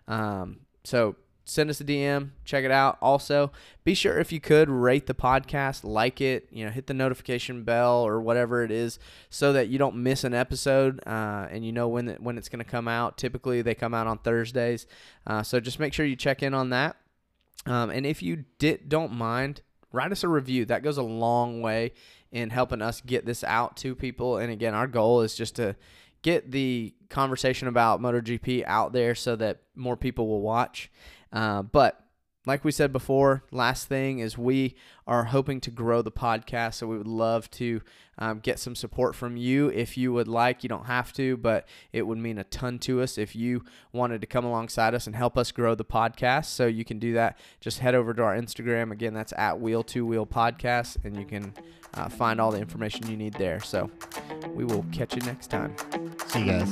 [0.09, 2.97] Um, so send us a DM, check it out.
[3.03, 3.51] Also,
[3.85, 7.65] be sure if you could rate the podcast, like it, you know, hit the notification
[7.65, 8.99] bell or whatever it is,
[9.29, 12.65] so that you don't miss an episode uh, and you know when when it's going
[12.65, 13.19] to come out.
[13.19, 14.87] Typically, they come out on Thursdays,
[15.27, 16.97] uh, so just make sure you check in on that.
[17.67, 19.63] Um, and if you did don't mind,
[19.93, 20.65] write us a review.
[20.65, 21.93] That goes a long way
[22.33, 24.39] in helping us get this out to people.
[24.39, 25.77] And again, our goal is just to
[26.23, 30.91] get the conversation about MotoGP out there so that more people will watch.
[31.33, 32.05] Uh, but
[32.47, 34.75] like we said before, last thing is we
[35.07, 36.75] are hoping to grow the podcast.
[36.75, 37.83] So we would love to
[38.19, 40.63] um, get some support from you if you would like.
[40.63, 44.23] You don't have to, but it would mean a ton to us if you wanted
[44.23, 46.47] to come alongside us and help us grow the podcast.
[46.47, 47.39] So you can do that.
[47.61, 48.91] Just head over to our Instagram.
[48.91, 51.53] Again, that's at Wheel to Wheel Podcast, and you can
[51.95, 53.61] uh, find all the information you need there.
[53.61, 53.91] So
[54.55, 55.75] we will catch you next time.
[56.29, 56.71] See you guys.